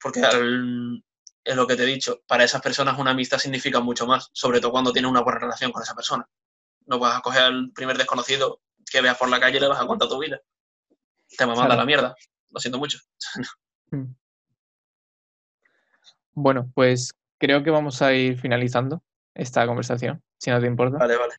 Porque 0.00 0.20
al, 0.22 1.02
es 1.44 1.56
lo 1.56 1.66
que 1.66 1.76
te 1.76 1.82
he 1.82 1.86
dicho, 1.86 2.22
para 2.26 2.44
esas 2.44 2.62
personas 2.62 2.98
una 2.98 3.10
amistad 3.10 3.38
significa 3.38 3.80
mucho 3.80 4.06
más, 4.06 4.30
sobre 4.32 4.60
todo 4.60 4.72
cuando 4.72 4.92
tienes 4.92 5.10
una 5.10 5.22
buena 5.22 5.40
relación 5.40 5.72
con 5.72 5.82
esa 5.82 5.94
persona. 5.94 6.28
No 6.86 6.98
vas 6.98 7.18
a 7.18 7.20
coger 7.20 7.42
al 7.42 7.70
primer 7.72 7.98
desconocido 7.98 8.60
que 8.90 9.00
veas 9.00 9.16
por 9.16 9.28
la 9.28 9.40
calle 9.40 9.58
y 9.58 9.60
le 9.60 9.68
vas 9.68 9.80
a 9.80 9.86
contar 9.86 10.08
tu 10.08 10.18
vida. 10.18 10.40
Te 11.36 11.46
me 11.46 11.54
manda 11.54 11.76
la 11.76 11.84
mierda. 11.84 12.14
Lo 12.50 12.60
siento 12.60 12.78
mucho. 12.78 12.98
Mm. 13.90 14.16
bueno, 16.32 16.72
pues 16.74 17.12
creo 17.38 17.62
que 17.62 17.70
vamos 17.70 18.00
a 18.00 18.14
ir 18.14 18.40
finalizando 18.40 19.04
esta 19.34 19.66
conversación, 19.66 20.24
si 20.38 20.50
no 20.50 20.58
te 20.58 20.66
importa. 20.66 20.96
Vale, 20.96 21.16
vale. 21.16 21.34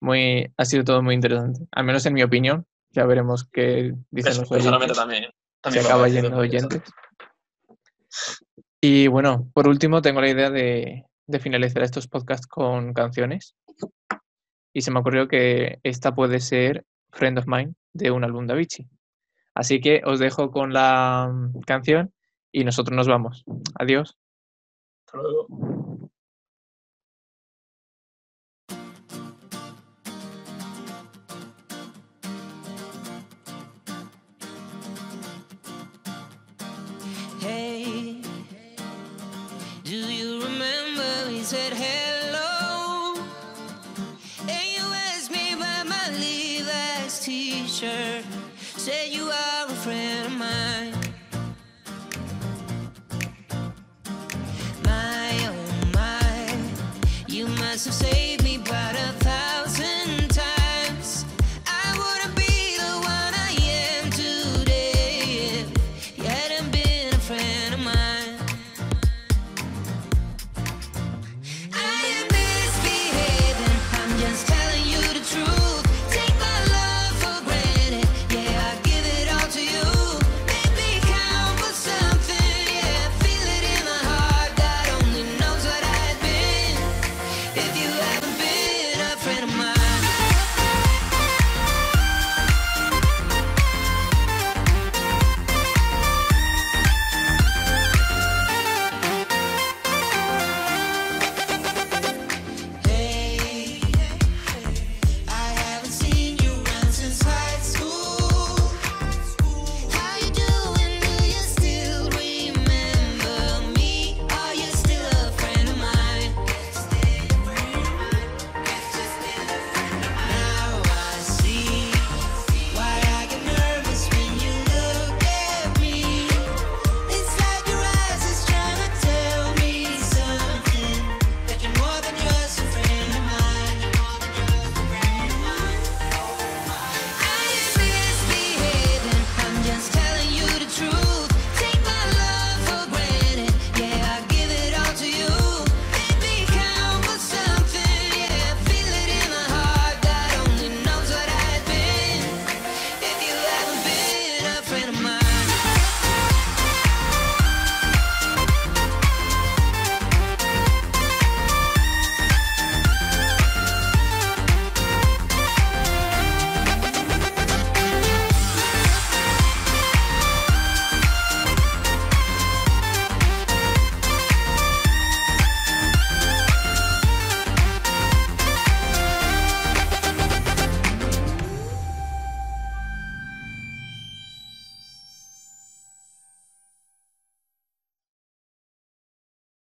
Muy, 0.00 0.54
ha 0.56 0.64
sido 0.64 0.84
todo 0.84 1.02
muy 1.02 1.16
interesante, 1.16 1.66
al 1.72 1.84
menos 1.84 2.06
en 2.06 2.14
mi 2.14 2.22
opinión, 2.22 2.66
ya 2.96 3.04
veremos 3.04 3.46
qué 3.52 3.92
dicen 4.10 4.38
los 4.38 4.50
oyentes. 4.50 4.96
También, 4.96 5.30
Se 5.70 5.80
acaba 5.80 6.08
yendo 6.08 6.38
oyentes. 6.38 6.82
Y 8.80 9.06
bueno, 9.08 9.50
por 9.52 9.68
último, 9.68 10.00
tengo 10.00 10.22
la 10.22 10.30
idea 10.30 10.48
de, 10.48 11.04
finalizar 11.38 11.82
estos 11.82 12.08
podcasts 12.08 12.46
con 12.46 12.94
canciones. 12.94 13.54
Y 14.72 14.80
se 14.80 14.90
me 14.90 15.00
ocurrió 15.00 15.28
que 15.28 15.78
esta 15.82 16.14
puede 16.14 16.40
ser 16.40 16.86
Friend 17.12 17.38
of 17.38 17.46
Mine 17.46 17.74
de 17.92 18.10
un 18.10 18.24
álbum 18.24 18.46
de 18.46 18.54
Avicii. 18.54 18.88
Así 19.54 19.78
que 19.82 20.00
os 20.02 20.18
dejo 20.18 20.50
con 20.50 20.72
la 20.72 21.30
mm, 21.30 21.60
canción 21.66 22.14
y 22.50 22.64
nosotros 22.64 22.96
nos 22.96 23.08
vamos. 23.08 23.44
Adiós. 23.78 24.16
Hasta 25.04 25.18
luego. 25.18 25.85